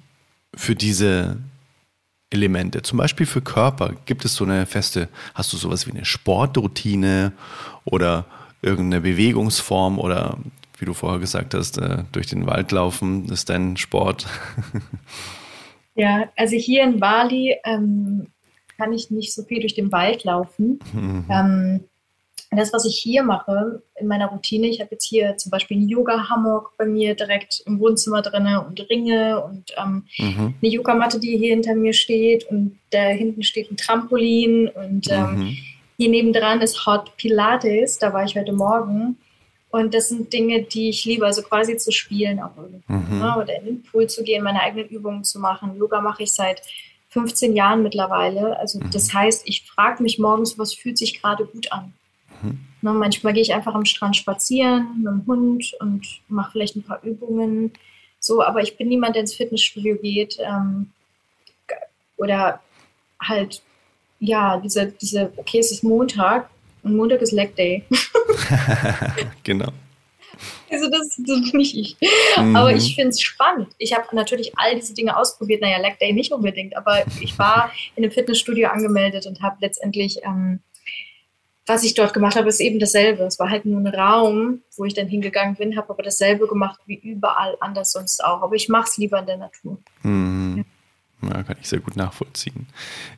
[0.54, 1.38] für diese
[2.30, 2.82] Elemente?
[2.82, 3.94] Zum Beispiel für Körper.
[4.06, 7.34] Gibt es so eine feste, hast du sowas wie eine Sportroutine
[7.86, 8.26] oder
[8.62, 10.38] irgendeine Bewegungsform oder
[10.78, 14.28] wie du vorher gesagt hast, äh, durch den Wald laufen ist dein Sport?
[16.00, 18.28] Ja, also hier in Bali ähm,
[18.78, 20.80] kann ich nicht so viel durch den Wald laufen.
[20.94, 21.26] Mhm.
[21.30, 21.80] Ähm,
[22.58, 25.90] das, was ich hier mache in meiner Routine, ich habe jetzt hier zum Beispiel einen
[25.90, 30.56] Yoga-Hammock bei mir direkt im Wohnzimmer drin und Ringe und ähm, mhm.
[30.60, 35.36] eine Yogamatte, die hier hinter mir steht und da hinten steht ein Trampolin und ähm,
[35.36, 35.58] mhm.
[35.98, 39.18] hier nebendran ist Hot Pilates, da war ich heute Morgen.
[39.72, 42.82] Und das sind Dinge, die ich liebe, also quasi zu spielen auch irgendwie.
[42.88, 43.20] Mhm.
[43.20, 43.36] Ne?
[43.38, 45.78] Oder in den Pool zu gehen, meine eigenen Übungen zu machen.
[45.78, 46.64] Yoga mache ich seit
[47.10, 48.58] 15 Jahren mittlerweile.
[48.58, 48.90] Also mhm.
[48.90, 51.94] das heißt, ich frage mich morgens, was fühlt sich gerade gut an.
[52.42, 52.60] Mhm.
[52.82, 56.84] Ne, manchmal gehe ich einfach am Strand spazieren mit dem Hund und mache vielleicht ein
[56.84, 57.74] paar Übungen.
[58.20, 60.38] So, aber ich bin niemand, der ins Fitnessstudio geht.
[60.40, 60.92] Ähm,
[62.18, 62.62] oder
[63.22, 63.62] halt,
[64.20, 66.50] ja, diese, diese, okay, es ist Montag
[66.84, 67.84] und Montag ist Leg Day.
[69.44, 69.72] genau.
[70.72, 71.98] Also das, das bin nicht ich.
[72.38, 72.56] Mhm.
[72.56, 73.70] Aber ich finde es spannend.
[73.78, 75.62] Ich habe natürlich all diese Dinge ausprobiert.
[75.62, 80.20] Naja, Leg Day nicht unbedingt, aber ich war in einem Fitnessstudio angemeldet und habe letztendlich,
[80.24, 80.60] ähm,
[81.70, 83.24] was ich dort gemacht habe, ist eben dasselbe.
[83.24, 86.80] Es war halt nur ein Raum, wo ich dann hingegangen bin, habe aber dasselbe gemacht
[86.86, 88.42] wie überall anders sonst auch.
[88.42, 89.78] Aber ich mache es lieber in der Natur.
[90.04, 90.66] Mhm.
[91.22, 91.44] Ja.
[91.44, 92.68] kann ich sehr gut nachvollziehen.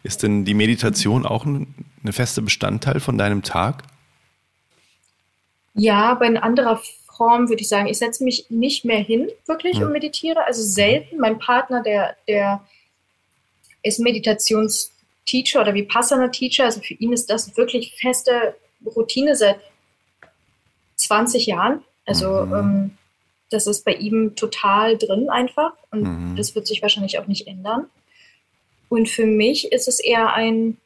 [0.03, 1.73] Ist denn die Meditation auch ein,
[2.03, 3.83] ein fester Bestandteil von deinem Tag?
[5.73, 6.81] Ja, aber in anderer
[7.15, 10.43] Form würde ich sagen, ich setze mich nicht mehr hin wirklich und meditiere.
[10.45, 11.19] Also selten.
[11.19, 12.65] Mein Partner, der, der
[13.83, 13.99] ist
[15.21, 16.65] Meditationsteacher oder Vipassana-Teacher.
[16.65, 18.55] Also für ihn ist das wirklich feste
[18.85, 19.59] Routine seit
[20.95, 21.83] 20 Jahren.
[22.05, 22.53] Also mhm.
[22.53, 22.97] ähm,
[23.49, 26.35] das ist bei ihm total drin einfach und mhm.
[26.35, 27.87] das wird sich wahrscheinlich auch nicht ändern.
[28.89, 30.77] Und für mich ist es eher ein,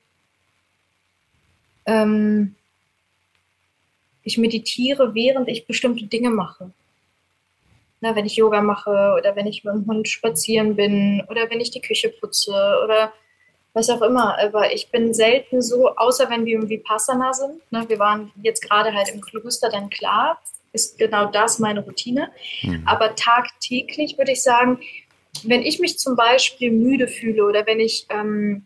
[1.86, 2.55] ähm,
[4.23, 6.71] ich meditiere, während ich bestimmte Dinge mache.
[8.01, 11.61] Na, wenn ich Yoga mache oder wenn ich mit dem Hund spazieren bin oder wenn
[11.61, 12.51] ich die Küche putze
[12.83, 13.13] oder
[13.76, 14.39] was auch immer.
[14.39, 17.61] Aber ich bin selten so, außer wenn wir im Vipassana sind.
[17.71, 22.32] Ne, wir waren jetzt gerade halt im Kloster, dann klar, ist genau das meine Routine.
[22.63, 22.84] Mhm.
[22.88, 24.80] Aber tagtäglich würde ich sagen,
[25.43, 28.65] wenn ich mich zum Beispiel müde fühle oder wenn ich ähm,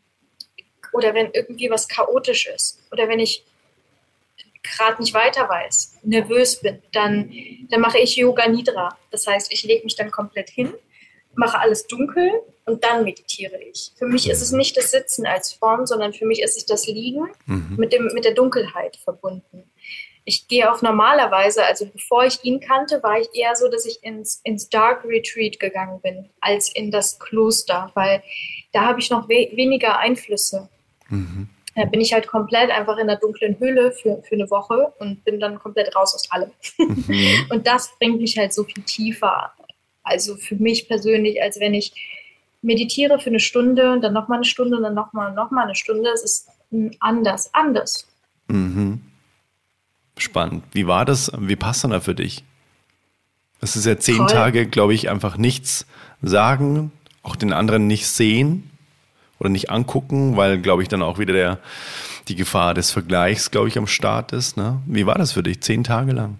[0.93, 3.43] oder wenn irgendwie was chaotisch ist oder wenn ich
[4.61, 7.31] gerade nicht weiter weiß, nervös bin, dann,
[7.69, 8.97] dann mache ich Yoga Nidra.
[9.09, 10.73] Das heißt, ich lege mich dann komplett hin,
[11.33, 12.31] mache alles dunkel
[12.69, 13.91] und dann meditiere ich.
[13.97, 16.85] Für mich ist es nicht das Sitzen als Form, sondern für mich ist es das
[16.87, 17.75] Liegen mhm.
[17.77, 19.63] mit, dem, mit der Dunkelheit verbunden.
[20.23, 24.03] Ich gehe auch normalerweise, also bevor ich ihn kannte, war ich eher so, dass ich
[24.03, 28.21] ins, ins Dark Retreat gegangen bin, als in das Kloster, weil
[28.71, 30.69] da habe ich noch we weniger Einflüsse.
[31.07, 31.49] Mhm.
[31.75, 35.23] Da bin ich halt komplett einfach in der dunklen Höhle für, für eine Woche und
[35.23, 36.51] bin dann komplett raus aus allem.
[36.77, 37.47] Mhm.
[37.49, 39.53] und das bringt mich halt so viel tiefer.
[40.03, 41.93] Also für mich persönlich, als wenn ich
[42.61, 45.75] meditiere für eine Stunde und dann nochmal eine Stunde und dann nochmal noch mal eine
[45.75, 46.09] Stunde.
[46.13, 46.47] Es ist
[46.99, 48.07] anders, anders.
[48.47, 49.01] Mhm.
[50.17, 50.63] Spannend.
[50.73, 51.31] Wie war das?
[51.37, 52.43] Wie passt dann da für dich?
[53.61, 54.27] Das ist ja zehn Toll.
[54.27, 55.85] Tage, glaube ich, einfach nichts
[56.21, 56.91] sagen,
[57.23, 58.69] auch den anderen nicht sehen
[59.39, 61.59] oder nicht angucken, weil, glaube ich, dann auch wieder der,
[62.27, 64.57] die Gefahr des Vergleichs, glaube ich, am Start ist.
[64.57, 64.81] Ne?
[64.85, 66.37] Wie war das für dich, zehn Tage lang?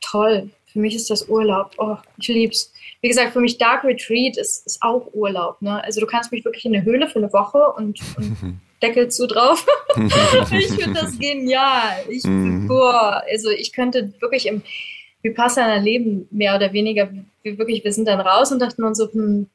[0.00, 0.50] Toll.
[0.72, 1.74] Für mich ist das Urlaub.
[1.78, 2.72] Oh, ich lieb's.
[3.00, 5.62] Wie gesagt, für mich Dark Retreat ist, ist auch Urlaub.
[5.62, 5.82] Ne?
[5.84, 9.26] Also du kannst mich wirklich in eine Höhle für eine Woche und, und Deckel zu
[9.26, 9.64] drauf.
[9.96, 12.04] ich finde das genial.
[12.08, 12.66] Ich, mhm.
[12.66, 14.62] boah, also ich könnte wirklich im
[15.22, 17.08] Vipassana leben, mehr oder weniger.
[17.42, 19.46] Wir wirklich, wir sind dann raus und dachten uns so, hm,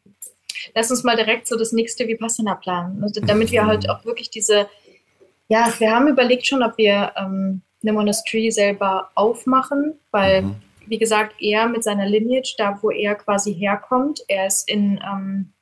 [0.75, 3.03] lass uns mal direkt so das nächste Vipassana planen.
[3.03, 4.67] Also damit wir halt auch wirklich diese,
[5.47, 10.55] ja, wir haben überlegt schon, ob wir ähm, eine Monastery selber aufmachen, weil, mhm.
[10.85, 15.53] Wie gesagt, er mit seiner Lineage, da wo er quasi herkommt, er ist in, ähm,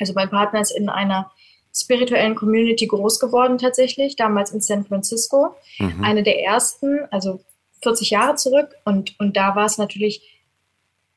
[0.00, 1.30] also mein Partner ist in einer
[1.74, 5.56] spirituellen Community groß geworden tatsächlich, damals in San Francisco.
[5.78, 6.04] Mhm.
[6.04, 7.40] Eine der ersten, also
[7.82, 8.74] 40 Jahre zurück.
[8.84, 10.22] Und, und da war es natürlich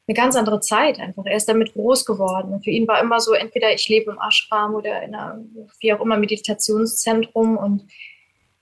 [0.07, 1.25] eine ganz andere Zeit einfach.
[1.25, 2.53] Er ist damit groß geworden.
[2.53, 5.43] Und für ihn war immer so, entweder ich lebe im Ashram oder in einer,
[5.79, 7.57] wie auch immer, Meditationszentrum.
[7.57, 7.87] Und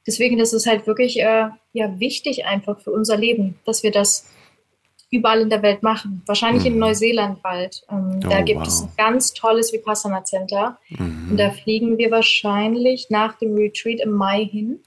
[0.07, 4.29] deswegen ist es halt wirklich äh, ja, wichtig einfach für unser Leben, dass wir das
[5.13, 6.23] überall in der Welt machen.
[6.25, 6.73] Wahrscheinlich mhm.
[6.73, 7.83] in Neuseeland bald.
[7.89, 8.67] Ähm, oh, da gibt wow.
[8.67, 10.77] es ein ganz tolles Vipassana Center.
[10.89, 11.27] Mhm.
[11.31, 14.79] Und da fliegen wir wahrscheinlich nach dem Retreat im Mai hin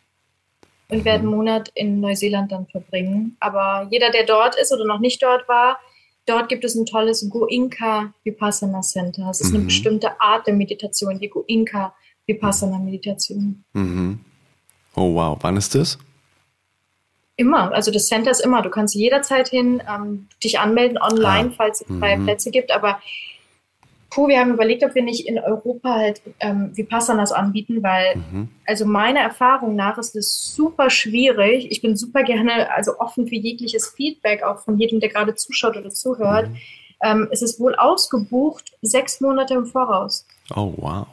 [0.88, 1.04] und mhm.
[1.04, 3.36] werden einen Monat in Neuseeland dann verbringen.
[3.40, 5.78] Aber jeder, der dort ist oder noch nicht dort war,
[6.26, 9.30] dort gibt es ein tolles Goinka Vipassana Center.
[9.30, 9.66] Es ist eine mhm.
[9.66, 11.94] bestimmte Art der Meditation, die Goinka
[12.26, 13.64] Vipassana Meditation.
[13.72, 14.20] Mhm.
[14.96, 15.98] Oh wow, wann ist das?
[17.36, 18.62] Immer, also das Center ist immer.
[18.62, 21.54] Du kannst jederzeit hin ähm, dich anmelden online, ah.
[21.56, 22.24] falls es freie mhm.
[22.24, 22.70] Plätze gibt.
[22.70, 22.98] Aber
[24.10, 28.48] puh, wir haben überlegt, ob wir nicht in Europa halt ähm, Vipassanas anbieten, weil mhm.
[28.64, 31.70] also meiner Erfahrung nach ist es super schwierig.
[31.70, 35.76] Ich bin super gerne also offen für jegliches Feedback, auch von jedem, der gerade zuschaut
[35.76, 36.48] oder zuhört.
[36.48, 36.56] Mhm.
[37.02, 40.26] Ähm, es ist wohl ausgebucht sechs Monate im Voraus.
[40.54, 41.06] Oh wow.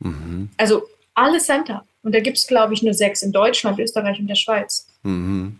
[0.00, 0.50] Mhm.
[0.56, 0.82] Also
[1.14, 1.84] alle Center.
[2.02, 4.88] Und da gibt es, glaube ich, nur sechs in Deutschland, Österreich und der Schweiz.
[5.02, 5.58] Mhm.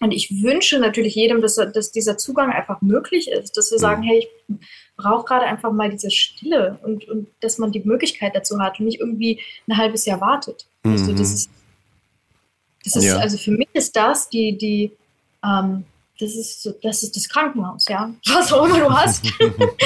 [0.00, 3.82] Und ich wünsche natürlich jedem, dass, dass dieser Zugang einfach möglich ist, dass wir mhm.
[3.82, 4.56] sagen, hey, ich
[4.96, 8.86] brauche gerade einfach mal diese Stille und, und dass man die Möglichkeit dazu hat und
[8.86, 10.66] nicht irgendwie ein halbes Jahr wartet.
[10.84, 10.92] Mhm.
[10.92, 11.50] Also das ist,
[12.82, 13.18] das ist ja.
[13.18, 14.92] also für mich ist das die, die,
[15.44, 15.84] ähm,
[16.18, 18.14] das ist, das ist das Krankenhaus, ja.
[18.26, 19.24] Was auch immer du hast.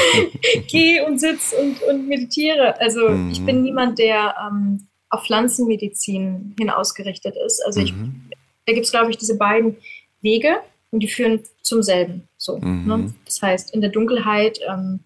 [0.69, 2.81] Geh und sitz und, und meditiere.
[2.81, 3.31] Also mhm.
[3.31, 7.65] ich bin niemand, der ähm, auf Pflanzenmedizin hin ausgerichtet ist.
[7.67, 8.31] Also ich, mhm.
[8.67, 9.77] da gibt es, glaube ich, diese beiden
[10.25, 10.57] Wege
[10.91, 12.29] und die führen zum selben.
[12.37, 12.87] So, mhm.
[12.87, 13.15] ne?
[13.25, 15.01] Das heißt, in der Dunkelheit ähm,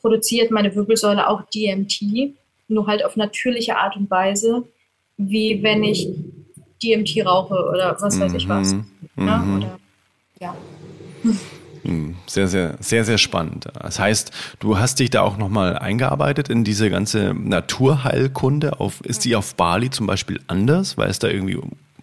[0.00, 2.34] produziert meine Wirbelsäule auch DMT,
[2.68, 4.64] nur halt auf natürliche Art und Weise,
[5.16, 6.08] wie wenn ich
[6.82, 8.74] DMT rauche oder was weiß ich was.
[8.74, 8.84] Mhm.
[9.16, 9.36] Ne?
[9.36, 9.56] Mhm.
[9.56, 9.78] Oder,
[10.40, 10.56] ja.
[11.84, 12.16] Mhm.
[12.26, 13.66] Sehr, sehr, sehr, sehr spannend.
[13.80, 18.80] Das heißt, du hast dich da auch nochmal eingearbeitet in diese ganze Naturheilkunde.
[18.80, 21.58] Auf, ist die auf Bali zum Beispiel anders, weil es da irgendwie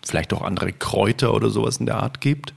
[0.06, 2.54] vielleicht auch andere Kräuter oder sowas in der Art gibt?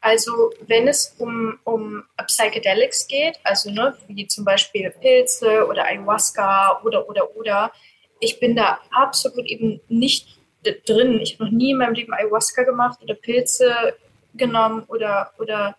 [0.00, 6.80] Also wenn es um, um Psychedelics geht, also ne, wie zum Beispiel Pilze oder Ayahuasca
[6.84, 7.72] oder oder oder,
[8.20, 10.38] ich bin da absolut eben nicht
[10.86, 11.20] drin.
[11.20, 13.96] Ich habe noch nie in meinem Leben Ayahuasca gemacht oder Pilze
[14.34, 15.76] genommen oder oder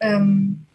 [0.00, 0.66] ähm,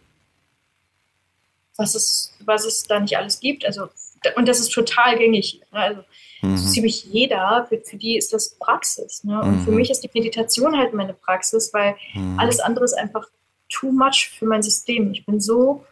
[1.76, 3.64] was es was es da nicht alles gibt.
[3.64, 3.88] Also
[4.34, 5.60] und das ist total gängig.
[5.70, 6.02] Also
[6.40, 6.56] Mhm.
[6.56, 9.24] ziemlich jeder, für, für, die ist das Praxis.
[9.24, 9.40] Ne?
[9.40, 9.64] Und mhm.
[9.64, 12.38] für mich ist die Meditation halt meine Praxis, weil mhm.
[12.38, 13.26] alles andere ist einfach
[13.68, 15.12] too much für mein System.
[15.12, 15.84] Ich bin so,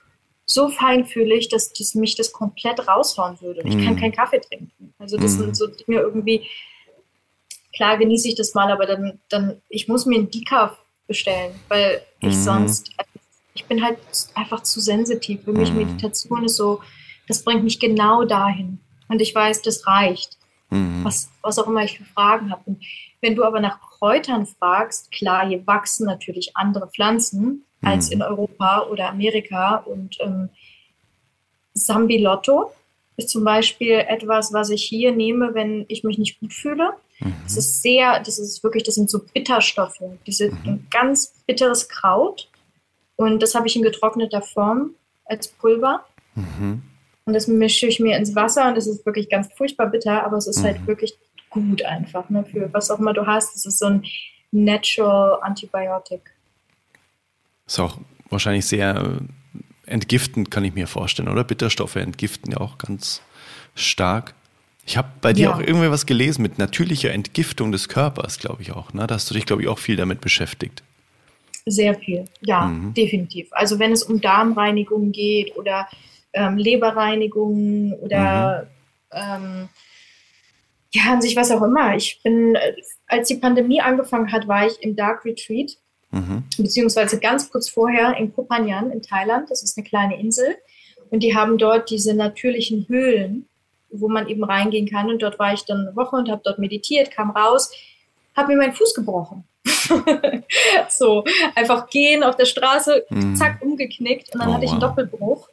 [0.45, 3.63] so feinfühlig, dass, dass mich das komplett raushauen würde.
[3.65, 4.01] Ich kann mhm.
[4.01, 4.95] keinen Kaffee trinken.
[4.99, 5.55] Also das sind mhm.
[5.55, 6.47] so Dinge irgendwie,
[7.75, 10.79] klar genieße ich das mal, aber dann, dann ich muss mir einen Decaf
[11.09, 12.43] bestellen, weil ich mhm.
[12.43, 12.91] sonst,
[13.55, 13.99] ich bin halt
[14.35, 15.43] einfach zu sensitiv.
[15.45, 16.81] Für mich Meditation ist so,
[17.27, 18.79] das bringt mich genau dahin.
[19.09, 20.39] Und ich weiß, das reicht.
[20.71, 21.05] Mhm.
[21.05, 22.63] Was, was auch immer ich für Fragen habe.
[22.67, 22.85] Und
[23.21, 27.89] wenn du aber nach Kräutern fragst, klar, hier wachsen natürlich andere Pflanzen mhm.
[27.89, 29.77] als in Europa oder Amerika.
[29.77, 30.49] Und ähm,
[31.75, 32.73] Sambilotto
[33.17, 36.91] ist zum Beispiel etwas, was ich hier nehme, wenn ich mich nicht gut fühle.
[37.21, 37.35] Mhm.
[37.45, 40.03] Das ist sehr, das ist wirklich, das sind so Bitterstoffe.
[40.27, 40.59] Diese mhm.
[40.65, 42.49] ein ganz bitteres Kraut.
[43.17, 44.95] Und das habe ich in getrockneter Form
[45.25, 46.05] als Pulver.
[46.35, 46.83] Mhm.
[47.27, 50.37] Und das mische ich mir ins Wasser und es ist wirklich ganz furchtbar bitter, aber
[50.37, 50.79] es ist halt mhm.
[50.79, 51.15] halt wirklich
[51.51, 53.57] gut einfach, ne, für was auch immer du hast.
[53.57, 54.05] Es ist so ein
[54.53, 56.21] Natural Antibiotic.
[57.67, 57.99] Ist auch
[58.31, 61.43] wahrscheinlich sehr äh, entgiftend, kann ich mir vorstellen, oder?
[61.43, 63.23] Bitterstoffe entgiften ja auch ganz
[63.75, 64.35] stark.
[64.87, 65.55] Ich habe bei dir ja.
[65.55, 68.93] auch irgendwie was gelesen mit natürlicher Entgiftung des Körpers, glaube ich auch.
[68.93, 69.05] Ne?
[69.09, 70.85] Da hast du dich, glaube ich, auch viel damit beschäftigt.
[71.67, 72.95] Sehr viel, ja, mhm.
[72.95, 73.49] definitiv.
[73.51, 75.89] Also wenn es um Darmreinigung geht oder
[76.37, 78.69] ähm, Leberreinigung oder
[79.13, 79.19] mhm.
[79.19, 79.69] ähm,
[80.93, 81.97] ja, an sich was auch immer.
[81.97, 82.57] Ich bin,
[83.07, 85.77] als die Pandemie angefangen hat, war ich im Dark Retreat,
[86.11, 86.45] mhm.
[86.57, 89.51] beziehungsweise ganz kurz vorher in Kopanjan in Thailand.
[89.51, 90.57] Das ist eine kleine Insel.
[91.11, 93.49] Und die haben dort diese natürlichen Höhlen,
[93.91, 95.09] wo man eben reingehen kann.
[95.09, 97.71] Und dort war ich dann eine Woche und habe dort meditiert, kam raus,
[98.37, 99.45] habe mir meinen Fuß gebrochen.
[100.89, 101.25] so,
[101.55, 103.37] einfach gehen auf der Straße, mhm.
[103.37, 105.49] zack, umgeknickt und dann oh, hatte ich einen Doppelbruch.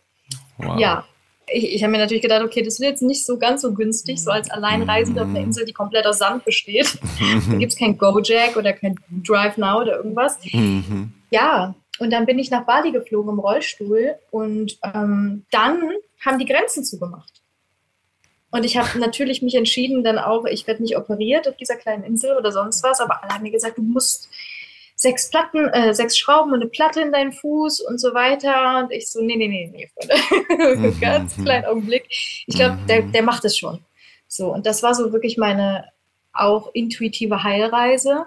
[0.57, 0.79] Wow.
[0.79, 1.05] Ja,
[1.47, 4.23] ich, ich habe mir natürlich gedacht, okay, das wird jetzt nicht so ganz so günstig,
[4.23, 5.47] so als Alleinreisender auf einer mhm.
[5.47, 6.97] Insel, die komplett aus Sand besteht.
[7.49, 10.39] da gibt es kein Gojek oder kein Drive Now oder irgendwas.
[10.51, 11.13] Mhm.
[11.31, 15.91] Ja, und dann bin ich nach Bali geflogen im Rollstuhl und ähm, dann
[16.25, 17.41] haben die Grenzen zugemacht.
[18.51, 22.03] Und ich habe natürlich mich entschieden, dann auch, ich werde nicht operiert auf dieser kleinen
[22.03, 24.29] Insel oder sonst was, aber alle haben mir gesagt, du musst
[25.03, 28.79] sechs Platten, äh, sechs Schrauben und eine Platte in deinen Fuß und so weiter.
[28.79, 30.77] Und ich so, nee, nee, nee, nee, Freunde.
[30.87, 31.43] Mhm, Ganz mhm.
[31.43, 32.05] kleinen Augenblick.
[32.09, 33.79] Ich glaube, der, der macht es schon.
[34.27, 35.85] So, und das war so wirklich meine
[36.31, 38.25] auch intuitive Heilreise,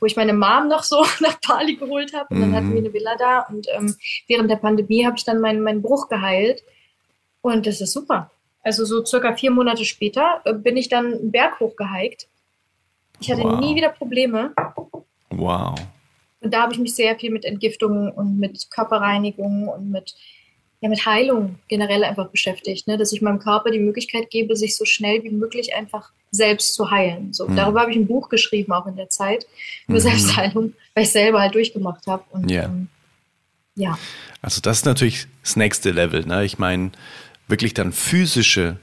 [0.00, 2.34] wo ich meine Mom noch so nach Bali geholt habe.
[2.34, 3.40] Und dann hatten wir eine Villa da.
[3.48, 3.94] Und ähm,
[4.26, 6.64] während der Pandemie habe ich dann meinen, meinen Bruch geheilt.
[7.42, 8.30] Und das ist super.
[8.62, 12.28] Also so circa vier Monate später äh, bin ich dann einen Berg hochgehiked.
[13.20, 13.60] Ich hatte wow.
[13.60, 14.54] nie wieder Probleme.
[15.38, 15.78] Wow.
[16.40, 20.14] Und da habe ich mich sehr viel mit Entgiftungen und mit Körperreinigung und mit,
[20.80, 22.98] ja, mit Heilung generell einfach beschäftigt, ne?
[22.98, 26.90] dass ich meinem Körper die Möglichkeit gebe, sich so schnell wie möglich einfach selbst zu
[26.90, 27.32] heilen.
[27.32, 27.56] So, mhm.
[27.56, 29.46] Darüber habe ich ein Buch geschrieben, auch in der Zeit,
[29.86, 30.02] über mhm.
[30.02, 32.24] Selbstheilung, weil ich selber halt durchgemacht habe.
[32.30, 32.64] Und, yeah.
[32.64, 32.88] ähm,
[33.76, 33.96] ja.
[34.40, 36.26] Also das ist natürlich das nächste Level.
[36.26, 36.44] Ne?
[36.44, 36.90] Ich meine,
[37.46, 38.78] wirklich dann physische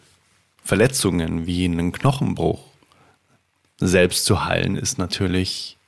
[0.64, 2.64] Verletzungen wie einen Knochenbruch
[3.78, 5.78] selbst zu heilen, ist natürlich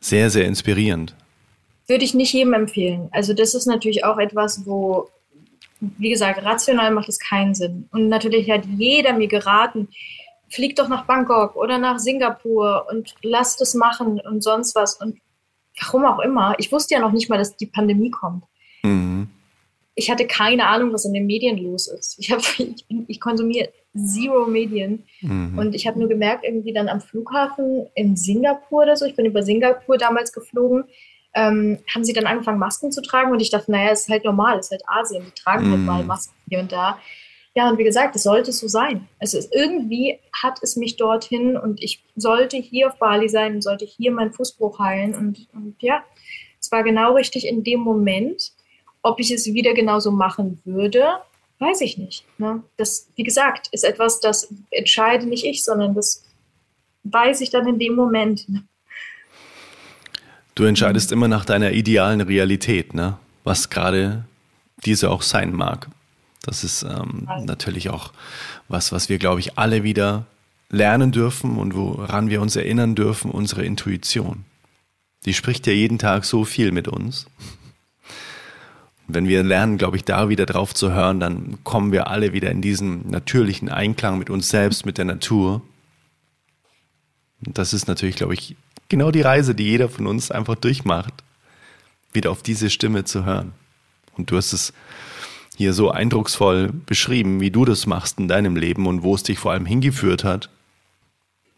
[0.00, 1.14] sehr, sehr inspirierend.
[1.86, 3.08] Würde ich nicht jedem empfehlen.
[3.12, 5.08] Also das ist natürlich auch etwas, wo,
[5.80, 7.88] wie gesagt, rational macht es keinen Sinn.
[7.92, 9.88] Und natürlich hat jeder mir geraten,
[10.50, 14.94] flieg doch nach Bangkok oder nach Singapur und lass das machen und sonst was.
[14.94, 15.18] Und
[15.80, 16.54] warum auch immer.
[16.58, 18.44] Ich wusste ja noch nicht mal, dass die Pandemie kommt.
[18.82, 19.28] Mhm.
[19.94, 22.18] Ich hatte keine Ahnung, was in den Medien los ist.
[22.18, 25.04] Ich, hab, ich, ich konsumiere zero Medien.
[25.20, 25.58] Mhm.
[25.58, 29.26] Und ich habe nur gemerkt, irgendwie dann am Flughafen in Singapur oder so, ich bin
[29.26, 30.84] über Singapur damals geflogen,
[31.34, 33.32] ähm, haben sie dann angefangen, Masken zu tragen.
[33.32, 35.72] Und ich dachte, naja, es ist halt normal, es ist halt Asien, die tragen mhm.
[35.72, 36.98] halt mal Masken hier und da.
[37.54, 39.08] Ja, und wie gesagt, es sollte so sein.
[39.18, 43.62] Es ist irgendwie hat es mich dorthin und ich sollte hier auf Bali sein und
[43.62, 45.14] sollte hier meinen Fußbruch heilen.
[45.14, 46.04] Und, und ja,
[46.60, 48.52] es war genau richtig in dem Moment.
[49.02, 51.18] Ob ich es wieder genauso machen würde,
[51.58, 52.24] weiß ich nicht.
[52.38, 52.62] Ne?
[52.76, 56.24] Das, wie gesagt, ist etwas, das entscheide nicht ich, sondern das
[57.04, 58.46] weiß ich dann in dem Moment.
[60.54, 63.18] Du entscheidest immer nach deiner idealen Realität, ne?
[63.44, 64.24] was gerade
[64.84, 65.88] diese auch sein mag.
[66.42, 67.46] Das ist ähm, also.
[67.46, 68.12] natürlich auch
[68.68, 70.26] was, was wir, glaube ich, alle wieder
[70.70, 74.44] lernen dürfen und woran wir uns erinnern dürfen, unsere Intuition.
[75.24, 77.26] Die spricht ja jeden Tag so viel mit uns
[79.08, 82.50] wenn wir lernen, glaube ich, da wieder drauf zu hören, dann kommen wir alle wieder
[82.50, 85.62] in diesen natürlichen Einklang mit uns selbst, mit der Natur.
[87.44, 88.54] Und das ist natürlich, glaube ich,
[88.90, 91.14] genau die Reise, die jeder von uns einfach durchmacht,
[92.12, 93.52] wieder auf diese Stimme zu hören.
[94.16, 94.74] Und du hast es
[95.56, 99.38] hier so eindrucksvoll beschrieben, wie du das machst in deinem Leben und wo es dich
[99.38, 100.50] vor allem hingeführt hat,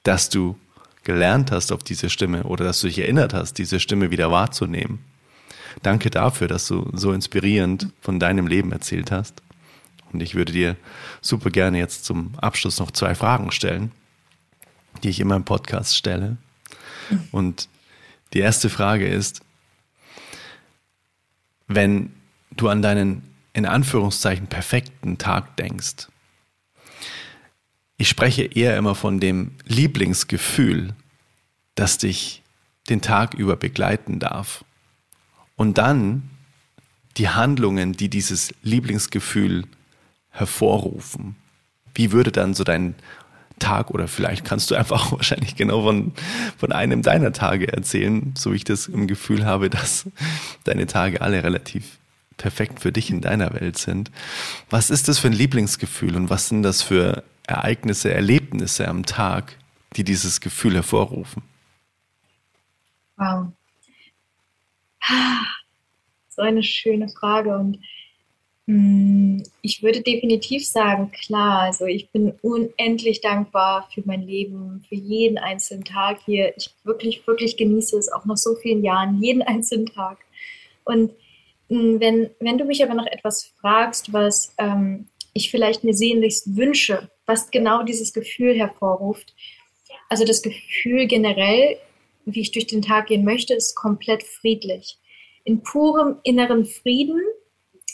[0.04, 0.56] dass du
[1.02, 5.00] gelernt hast auf diese Stimme oder dass du dich erinnert hast, diese Stimme wieder wahrzunehmen.
[5.82, 9.42] Danke dafür, dass du so inspirierend von deinem Leben erzählt hast.
[10.12, 10.76] Und ich würde dir
[11.20, 13.92] super gerne jetzt zum Abschluss noch zwei Fragen stellen,
[15.02, 16.36] die ich immer im Podcast stelle.
[17.30, 17.68] Und
[18.32, 19.40] die erste Frage ist,
[21.66, 22.12] wenn
[22.50, 26.08] du an deinen in Anführungszeichen perfekten Tag denkst,
[27.96, 30.94] ich spreche eher immer von dem Lieblingsgefühl,
[31.74, 32.42] das dich
[32.88, 34.64] den Tag über begleiten darf.
[35.60, 36.22] Und dann
[37.18, 39.64] die Handlungen, die dieses Lieblingsgefühl
[40.30, 41.36] hervorrufen.
[41.94, 42.94] Wie würde dann so dein
[43.58, 46.12] Tag oder vielleicht kannst du einfach wahrscheinlich genau von,
[46.56, 50.08] von einem deiner Tage erzählen, so wie ich das im Gefühl habe, dass
[50.64, 51.98] deine Tage alle relativ
[52.38, 54.10] perfekt für dich in deiner Welt sind.
[54.70, 59.58] Was ist das für ein Lieblingsgefühl und was sind das für Ereignisse, Erlebnisse am Tag,
[59.96, 61.42] die dieses Gefühl hervorrufen?
[63.18, 63.52] Wow.
[66.28, 67.56] So eine schöne Frage.
[67.56, 67.80] Und
[68.66, 74.94] hm, ich würde definitiv sagen, klar, also ich bin unendlich dankbar für mein Leben, für
[74.94, 76.54] jeden einzelnen Tag hier.
[76.56, 80.18] Ich wirklich, wirklich genieße es auch nach so vielen Jahren, jeden einzelnen Tag.
[80.84, 81.10] Und
[81.68, 86.56] hm, wenn, wenn du mich aber noch etwas fragst, was ähm, ich vielleicht mir sehnlichst
[86.56, 89.34] wünsche, was genau dieses Gefühl hervorruft,
[90.08, 91.78] also das Gefühl generell,
[92.24, 94.98] wie ich durch den Tag gehen möchte, ist komplett friedlich.
[95.44, 97.20] In purem inneren Frieden,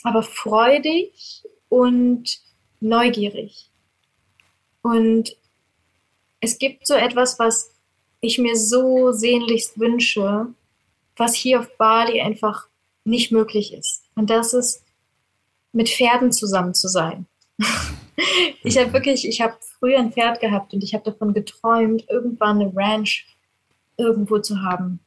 [0.03, 2.39] aber freudig und
[2.79, 3.69] neugierig.
[4.81, 5.35] Und
[6.39, 7.71] es gibt so etwas, was
[8.21, 10.47] ich mir so sehnlichst wünsche,
[11.15, 12.67] was hier auf Bali einfach
[13.03, 14.03] nicht möglich ist.
[14.15, 14.83] Und das ist,
[15.71, 17.27] mit Pferden zusammen zu sein.
[18.63, 22.61] ich habe wirklich, ich habe früher ein Pferd gehabt und ich habe davon geträumt, irgendwann
[22.61, 23.25] eine Ranch
[23.97, 24.99] irgendwo zu haben.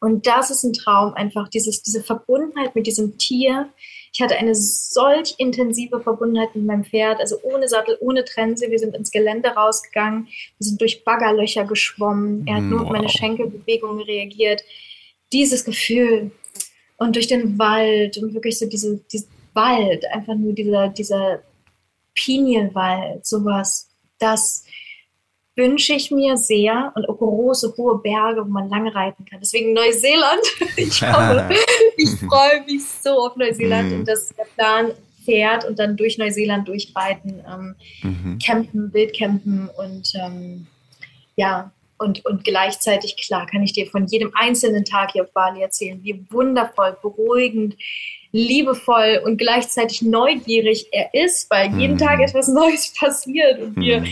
[0.00, 3.68] Und das ist ein Traum, einfach dieses, diese Verbundenheit mit diesem Tier.
[4.12, 8.70] Ich hatte eine solch intensive Verbundenheit mit meinem Pferd, also ohne Sattel, ohne Trense.
[8.70, 12.46] Wir sind ins Gelände rausgegangen, wir sind durch Baggerlöcher geschwommen.
[12.46, 14.62] Er hat nur auf meine Schenkelbewegungen reagiert.
[15.32, 16.30] Dieses Gefühl
[16.96, 21.42] und durch den Wald und wirklich so diese, diese Wald, einfach nur dieser, dieser
[22.14, 23.88] Pinienwald, sowas,
[24.18, 24.64] das
[25.58, 29.40] wünsche ich mir sehr und auch große, hohe Berge, wo man lange reiten kann.
[29.40, 30.40] Deswegen Neuseeland.
[30.76, 31.48] Ich, hoffe,
[31.96, 33.98] ich freue mich so auf Neuseeland mhm.
[33.98, 34.92] und dass der Plan
[35.24, 38.38] fährt und dann durch Neuseeland durchreiten, ähm, mhm.
[38.38, 40.66] campen, Wildcampen und ähm,
[41.36, 45.60] ja, und, und gleichzeitig, klar, kann ich dir von jedem einzelnen Tag hier auf Bali
[45.60, 47.76] erzählen, wie wundervoll, beruhigend,
[48.30, 51.98] liebevoll und gleichzeitig neugierig er ist, weil jeden mhm.
[51.98, 54.08] Tag etwas Neues passiert und wir, mhm.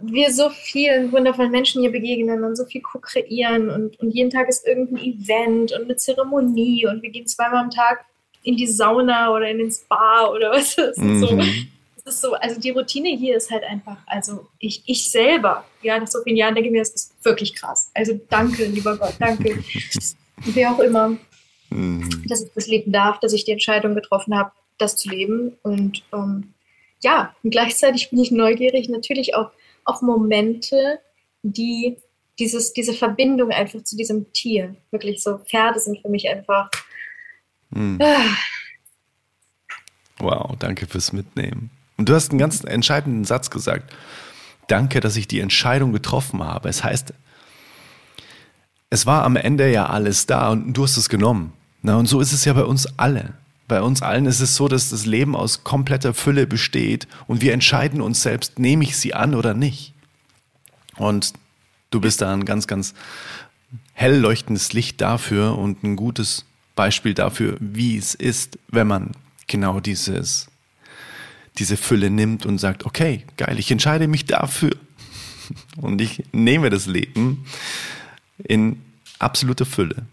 [0.00, 4.48] Wir so vielen wundervollen Menschen hier begegnen und so viel co-kreieren und, und jeden Tag
[4.48, 8.04] ist irgendein Event und eine Zeremonie und wir gehen zweimal am Tag
[8.42, 11.20] in die Sauna oder in den Spa oder was ist mhm.
[11.20, 11.38] so
[12.04, 16.06] ist so, also die Routine hier ist halt einfach, also ich, ich selber, ja, nach
[16.06, 17.90] so vielen Jahren denke ich mir, das ist wirklich krass.
[17.94, 19.64] Also danke, lieber Gott, danke.
[20.36, 21.16] Wer auch immer,
[21.70, 22.22] mhm.
[22.28, 25.56] dass ich das leben darf, dass ich die Entscheidung getroffen habe, das zu leben.
[25.62, 26.52] Und ähm,
[27.00, 29.50] ja, und gleichzeitig bin ich neugierig natürlich auch
[29.84, 31.00] auf Momente,
[31.42, 31.98] die
[32.38, 36.70] dieses, diese Verbindung einfach zu diesem Tier, wirklich so Pferde sind für mich einfach.
[37.70, 37.98] Mhm.
[38.02, 38.36] Ah.
[40.18, 41.70] Wow, danke fürs Mitnehmen.
[41.96, 43.92] Und du hast einen ganz entscheidenden Satz gesagt.
[44.68, 46.68] Danke, dass ich die Entscheidung getroffen habe.
[46.68, 47.12] Es heißt,
[48.90, 51.52] es war am Ende ja alles da und du hast es genommen.
[51.82, 53.34] Na, und so ist es ja bei uns alle.
[53.66, 57.54] Bei uns allen ist es so, dass das Leben aus kompletter Fülle besteht und wir
[57.54, 59.94] entscheiden uns selbst, nehme ich sie an oder nicht.
[60.96, 61.32] Und
[61.90, 62.94] du bist da ein ganz, ganz
[63.92, 66.44] hell leuchtendes Licht dafür und ein gutes
[66.76, 69.12] Beispiel dafür, wie es ist, wenn man
[69.46, 70.48] genau dieses
[71.58, 74.72] diese Fülle nimmt und sagt, okay, geil, ich entscheide mich dafür.
[75.76, 77.44] Und ich nehme das Leben
[78.38, 78.80] in
[79.18, 80.06] absolute Fülle.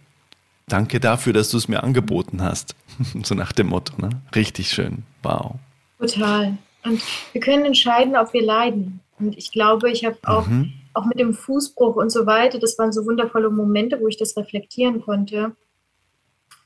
[0.68, 2.76] Danke dafür, dass du es mir angeboten hast.
[3.24, 4.10] So nach dem Motto, ne?
[4.36, 5.04] Richtig schön.
[5.24, 5.56] Wow.
[6.00, 6.58] Total.
[6.84, 7.02] Und
[7.32, 9.00] wir können entscheiden, ob wir leiden.
[9.20, 10.74] Und ich glaube, ich habe auch, mhm.
[10.94, 14.36] auch mit dem Fußbruch und so weiter, das waren so wundervolle Momente, wo ich das
[14.38, 15.56] reflektieren konnte.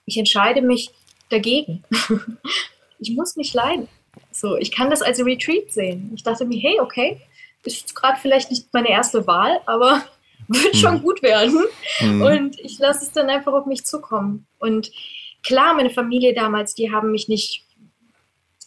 [0.05, 0.91] Ich entscheide mich
[1.29, 1.83] dagegen.
[2.99, 3.87] ich muss nicht leiden.
[4.31, 6.11] So, ich kann das als Retreat sehen.
[6.15, 7.21] Ich dachte mir, hey, okay,
[7.63, 10.03] ist gerade vielleicht nicht meine erste Wahl, aber
[10.63, 10.79] wird hm.
[10.79, 11.63] schon gut werden.
[11.97, 12.21] Hm.
[12.21, 14.45] Und ich lasse es dann einfach auf mich zukommen.
[14.59, 14.91] Und
[15.43, 17.63] klar, meine Familie damals, die haben mich nicht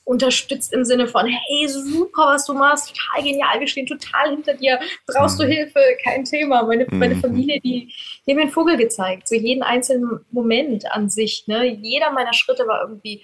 [0.04, 4.54] unterstützt im Sinne von, hey, super, was du machst, total genial, wir stehen total hinter
[4.54, 5.50] dir, brauchst du hm.
[5.50, 6.62] Hilfe, kein Thema.
[6.62, 7.20] Meine, meine hm.
[7.20, 7.92] Familie, die,
[8.26, 11.44] die haben mir einen Vogel gezeigt, so jeden einzelnen Moment an sich.
[11.46, 11.66] Ne?
[11.66, 13.22] Jeder meiner Schritte war irgendwie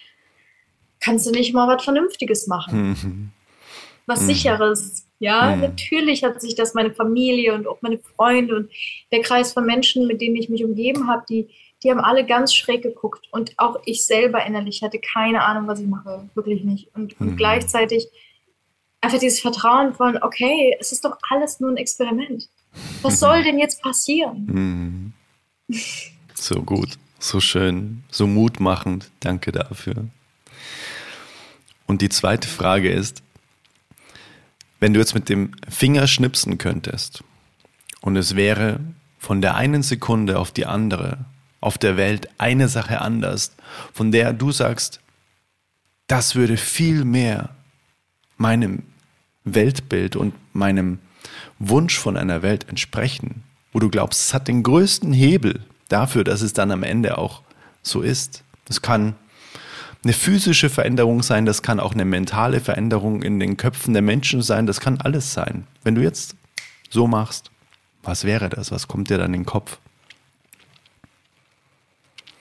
[1.05, 2.89] kannst du nicht mal was Vernünftiges machen.
[2.89, 3.31] Mhm.
[4.07, 4.27] Was mhm.
[4.27, 5.07] Sicheres.
[5.25, 5.63] Ja, mhm.
[5.63, 8.71] natürlich hat sich das meine Familie und auch meine Freunde und
[9.11, 11.49] der Kreis von Menschen, mit denen ich mich umgeben habe, die,
[11.83, 13.27] die haben alle ganz schräg geguckt.
[13.31, 16.29] Und auch ich selber innerlich hatte keine Ahnung, was ich mache.
[16.35, 16.95] Wirklich nicht.
[16.95, 17.37] Und, und mhm.
[17.39, 18.07] gleichzeitig
[19.01, 22.51] einfach dieses Vertrauen von, okay, es ist doch alles nur ein Experiment.
[23.01, 25.15] Was soll denn jetzt passieren?
[25.71, 25.75] Mhm.
[26.35, 29.11] So gut, so schön, so mutmachend.
[29.21, 30.05] Danke dafür.
[31.87, 33.23] Und die zweite Frage ist,
[34.85, 37.25] wenn du jetzt mit dem Finger schnipsen könntest
[38.03, 38.81] und es wäre
[39.19, 41.25] von der einen Sekunde auf die andere
[41.63, 43.57] auf der Welt eine Sache anders,
[43.95, 45.01] von der du sagst,
[46.07, 47.57] das würde viel mehr
[48.37, 48.83] meinem
[49.45, 50.99] Weltbild und meinem
[51.59, 56.43] Wunsch von einer Welt entsprechen, wo du glaubst, es hat den größten Hebel dafür, dass
[56.43, 57.41] es dann am Ende auch
[57.83, 58.45] so ist.
[58.69, 59.15] Es kann
[60.05, 64.43] eine physische Veränderung sein, das kann auch eine mentale Veränderung in den Köpfen der Menschen
[64.43, 65.67] sein, das kann alles sein.
[65.83, 66.37] Wenn du jetzt
[66.91, 67.51] so machst,
[68.03, 68.71] was wäre das?
[68.71, 69.79] Was kommt dir dann in den Kopf?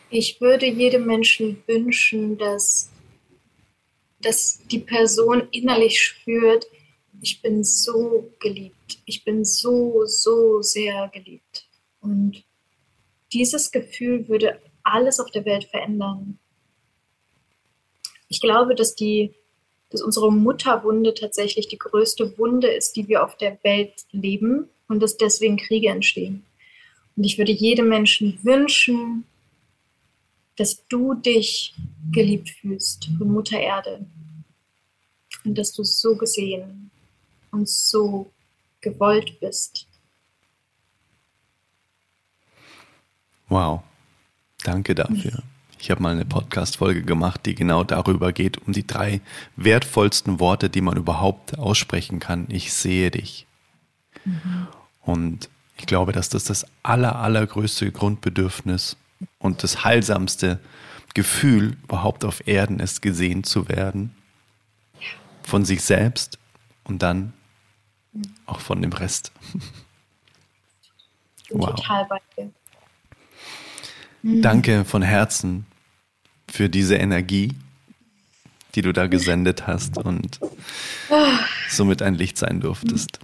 [0.09, 2.91] Ich würde jedem Menschen wünschen, dass,
[4.21, 6.67] dass die Person innerlich spürt,
[7.21, 11.67] ich bin so geliebt, ich bin so, so sehr geliebt.
[12.01, 12.43] Und
[13.31, 16.37] dieses Gefühl würde alles auf der Welt verändern
[18.33, 19.31] ich glaube, dass die,
[19.91, 25.03] dass unsere Mutterwunde tatsächlich die größte Wunde ist, die wir auf der Welt leben und
[25.03, 26.43] dass deswegen Kriege entstehen.
[27.15, 29.25] Und ich würde jedem Menschen wünschen,
[30.55, 31.75] dass du dich
[32.11, 34.03] geliebt fühlst von Mutter Erde
[35.45, 36.89] und dass du so gesehen
[37.51, 38.31] und so
[38.81, 39.87] gewollt bist.
[43.47, 43.83] Wow,
[44.63, 45.43] danke dafür.
[45.83, 49.19] Ich habe mal eine Podcast-Folge gemacht, die genau darüber geht, um die drei
[49.57, 52.45] wertvollsten Worte, die man überhaupt aussprechen kann.
[52.47, 53.45] Ich sehe dich.
[54.23, 54.69] Mhm.
[55.01, 58.95] Und ich glaube, dass das das aller, allergrößte Grundbedürfnis
[59.39, 60.61] und das heilsamste
[61.15, 64.15] Gefühl überhaupt auf Erden ist, gesehen zu werden.
[65.43, 66.39] Von sich selbst
[66.85, 67.33] und dann
[68.45, 69.33] auch von dem Rest.
[71.49, 71.75] Wow.
[71.75, 72.49] Total bei dir.
[74.41, 75.65] Danke von Herzen
[76.53, 77.55] für diese Energie,
[78.75, 80.39] die du da gesendet hast und
[81.67, 83.19] somit ein Licht sein durftest.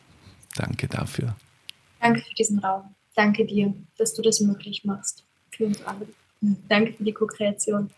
[0.56, 1.36] Danke dafür.
[2.02, 2.96] Danke für diesen Raum.
[3.16, 6.08] Danke dir, dass du das möglich machst für uns alle.
[6.42, 7.92] Danke für die Co-Kreation.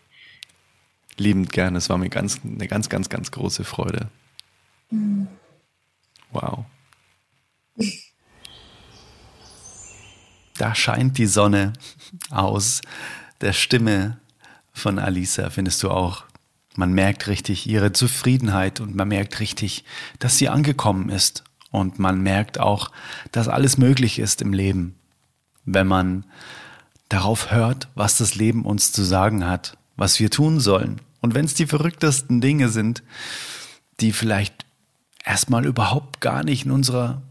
[1.16, 1.78] Liebend gerne.
[1.78, 4.10] Es war mir ganz, eine ganz, ganz, ganz große Freude.
[6.30, 6.66] Wow.
[10.58, 11.72] Da scheint die Sonne
[12.30, 12.82] aus
[13.40, 14.18] der Stimme
[14.72, 16.24] von Alisa findest du auch.
[16.74, 19.84] Man merkt richtig ihre Zufriedenheit und man merkt richtig,
[20.18, 21.44] dass sie angekommen ist.
[21.70, 22.90] Und man merkt auch,
[23.30, 24.94] dass alles möglich ist im Leben,
[25.64, 26.24] wenn man
[27.08, 31.00] darauf hört, was das Leben uns zu sagen hat, was wir tun sollen.
[31.20, 33.02] Und wenn es die verrücktesten Dinge sind,
[34.00, 34.66] die vielleicht
[35.24, 37.22] erstmal überhaupt gar nicht in unserer,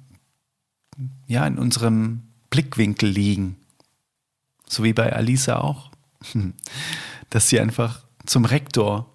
[1.27, 3.57] ja, in unserem Blickwinkel liegen.
[4.67, 5.91] So wie bei Alisa auch.
[7.31, 9.11] dass sie einfach zum Rektor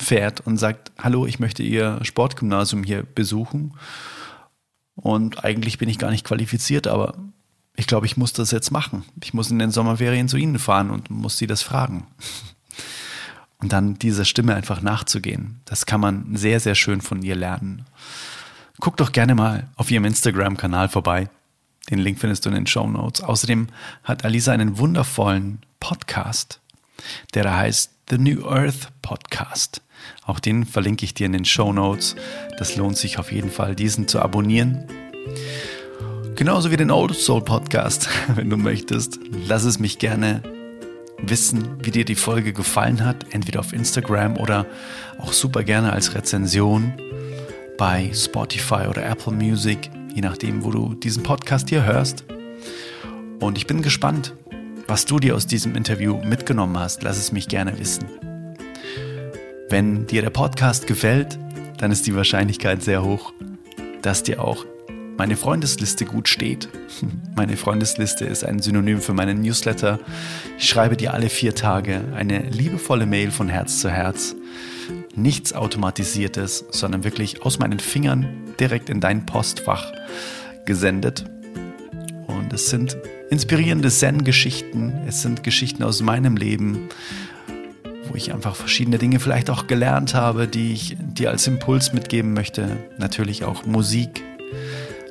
[0.00, 3.74] fährt und sagt, hallo, ich möchte Ihr Sportgymnasium hier besuchen.
[4.94, 7.16] Und eigentlich bin ich gar nicht qualifiziert, aber
[7.76, 9.04] ich glaube, ich muss das jetzt machen.
[9.22, 12.06] Ich muss in den Sommerferien zu Ihnen fahren und muss Sie das fragen.
[13.60, 15.62] Und dann dieser Stimme einfach nachzugehen.
[15.64, 17.86] Das kann man sehr, sehr schön von ihr lernen.
[18.78, 21.30] Guck doch gerne mal auf ihrem Instagram-Kanal vorbei.
[21.88, 23.22] Den Link findest du in den Show Notes.
[23.22, 23.68] Außerdem
[24.02, 26.60] hat Alisa einen wundervollen Podcast
[27.34, 29.82] der heißt The New Earth Podcast.
[30.26, 32.16] Auch den verlinke ich dir in den Show Notes.
[32.58, 34.86] Das lohnt sich auf jeden Fall, diesen zu abonnieren.
[36.36, 39.20] Genauso wie den Old Soul Podcast, wenn du möchtest.
[39.46, 40.42] Lass es mich gerne
[41.22, 44.66] wissen, wie dir die Folge gefallen hat, entweder auf Instagram oder
[45.18, 46.92] auch super gerne als Rezension
[47.78, 52.24] bei Spotify oder Apple Music, je nachdem, wo du diesen Podcast hier hörst.
[53.40, 54.34] Und ich bin gespannt,
[54.86, 58.04] was du dir aus diesem Interview mitgenommen hast, lass es mich gerne wissen.
[59.70, 61.38] Wenn dir der Podcast gefällt,
[61.78, 63.32] dann ist die Wahrscheinlichkeit sehr hoch,
[64.02, 64.64] dass dir auch
[65.16, 66.68] meine Freundesliste gut steht.
[67.36, 70.00] Meine Freundesliste ist ein Synonym für meinen Newsletter.
[70.58, 74.34] Ich schreibe dir alle vier Tage eine liebevolle Mail von Herz zu Herz.
[75.14, 78.26] Nichts Automatisiertes, sondern wirklich aus meinen Fingern
[78.58, 79.92] direkt in dein Postfach
[80.66, 81.24] gesendet.
[82.26, 82.96] Und es sind
[83.30, 84.92] inspirierende Zen-Geschichten.
[85.06, 86.88] Es sind Geschichten aus meinem Leben,
[88.08, 92.32] wo ich einfach verschiedene Dinge vielleicht auch gelernt habe, die ich dir als Impuls mitgeben
[92.32, 92.76] möchte.
[92.98, 94.22] Natürlich auch Musik,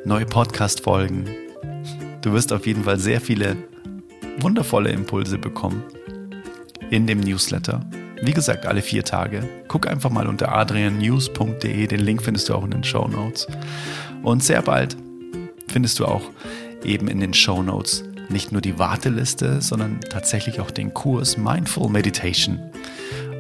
[0.06, 1.26] neue Podcast-Folgen.
[2.22, 3.58] Du wirst auf jeden Fall sehr viele
[4.40, 5.84] wundervolle Impulse bekommen
[6.90, 7.82] in dem Newsletter.
[8.22, 9.44] Wie gesagt, alle vier Tage.
[9.68, 11.88] Guck einfach mal unter adriannews.de.
[11.88, 13.48] Den Link findest du auch in den Show Notes.
[14.22, 14.96] Und sehr bald
[15.68, 16.22] findest du auch
[16.86, 21.90] eben in den Show Notes nicht nur die Warteliste, sondern tatsächlich auch den Kurs Mindful
[21.90, 22.60] Meditation.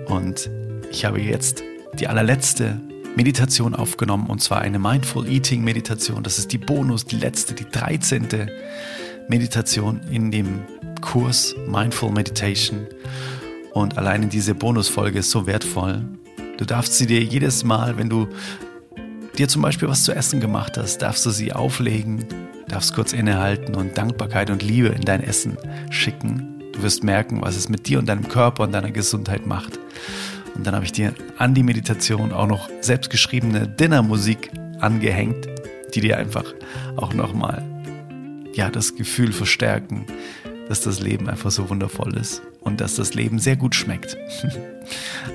[0.08, 0.50] Und
[0.92, 1.64] ich habe jetzt
[2.00, 2.80] die allerletzte
[3.16, 6.24] Meditation aufgenommen und zwar eine Mindful Eating Meditation.
[6.24, 8.28] Das ist die Bonus, die letzte, die 13.
[9.28, 10.62] Meditation in dem
[11.02, 12.88] Kurs Mindful Meditation.
[13.74, 16.04] Und alleine diese Bonusfolge ist so wertvoll.
[16.58, 18.28] Du darfst sie dir jedes Mal, wenn du
[19.38, 22.26] dir zum Beispiel was zu essen gemacht hast, darfst du sie auflegen
[22.74, 25.58] darfst kurz innehalten und Dankbarkeit und Liebe in dein Essen
[25.92, 26.64] schicken.
[26.74, 29.80] Du wirst merken, was es mit dir und deinem Körper und deiner Gesundheit macht.
[30.56, 34.50] Und dann habe ich dir an die Meditation auch noch selbstgeschriebene Dinnermusik
[34.80, 35.48] angehängt,
[35.94, 36.46] die dir einfach
[36.96, 37.64] auch nochmal
[38.56, 40.08] ja, das Gefühl verstärken,
[40.68, 44.18] dass das Leben einfach so wundervoll ist und dass das Leben sehr gut schmeckt.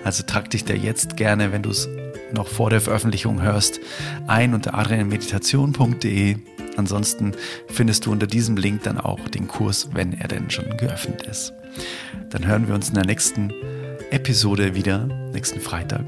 [0.05, 1.89] Also trag dich da jetzt gerne, wenn du es
[2.35, 3.81] noch vor der Veröffentlichung hörst,
[4.27, 6.37] ein unter adrianmeditation.de
[6.79, 7.33] Ansonsten
[7.67, 11.53] findest du unter diesem Link dann auch den Kurs, wenn er denn schon geöffnet ist.
[12.31, 13.53] Dann hören wir uns in der nächsten
[14.11, 16.05] Episode wieder, nächsten Freitag.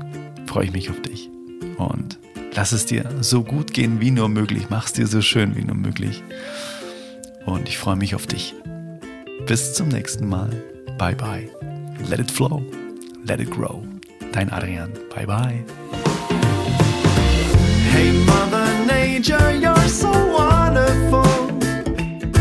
[0.46, 1.28] Freue ich mich auf dich.
[1.76, 2.20] Und
[2.54, 4.66] lass es dir so gut gehen wie nur möglich.
[4.70, 6.22] Mach es dir so schön wie nur möglich.
[7.46, 8.54] Und ich freue mich auf dich.
[9.46, 10.50] Bis zum nächsten Mal.
[10.98, 11.48] Bye bye.
[12.08, 12.62] Let it flow.
[13.24, 13.82] Let it grow.
[14.30, 14.92] Dein Adrian.
[15.12, 15.64] Bye bye.
[17.90, 18.12] Hey,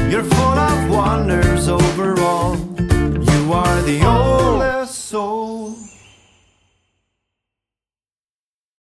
[0.09, 2.55] You're full of wonders overall.
[2.55, 5.88] You are the oldest soul.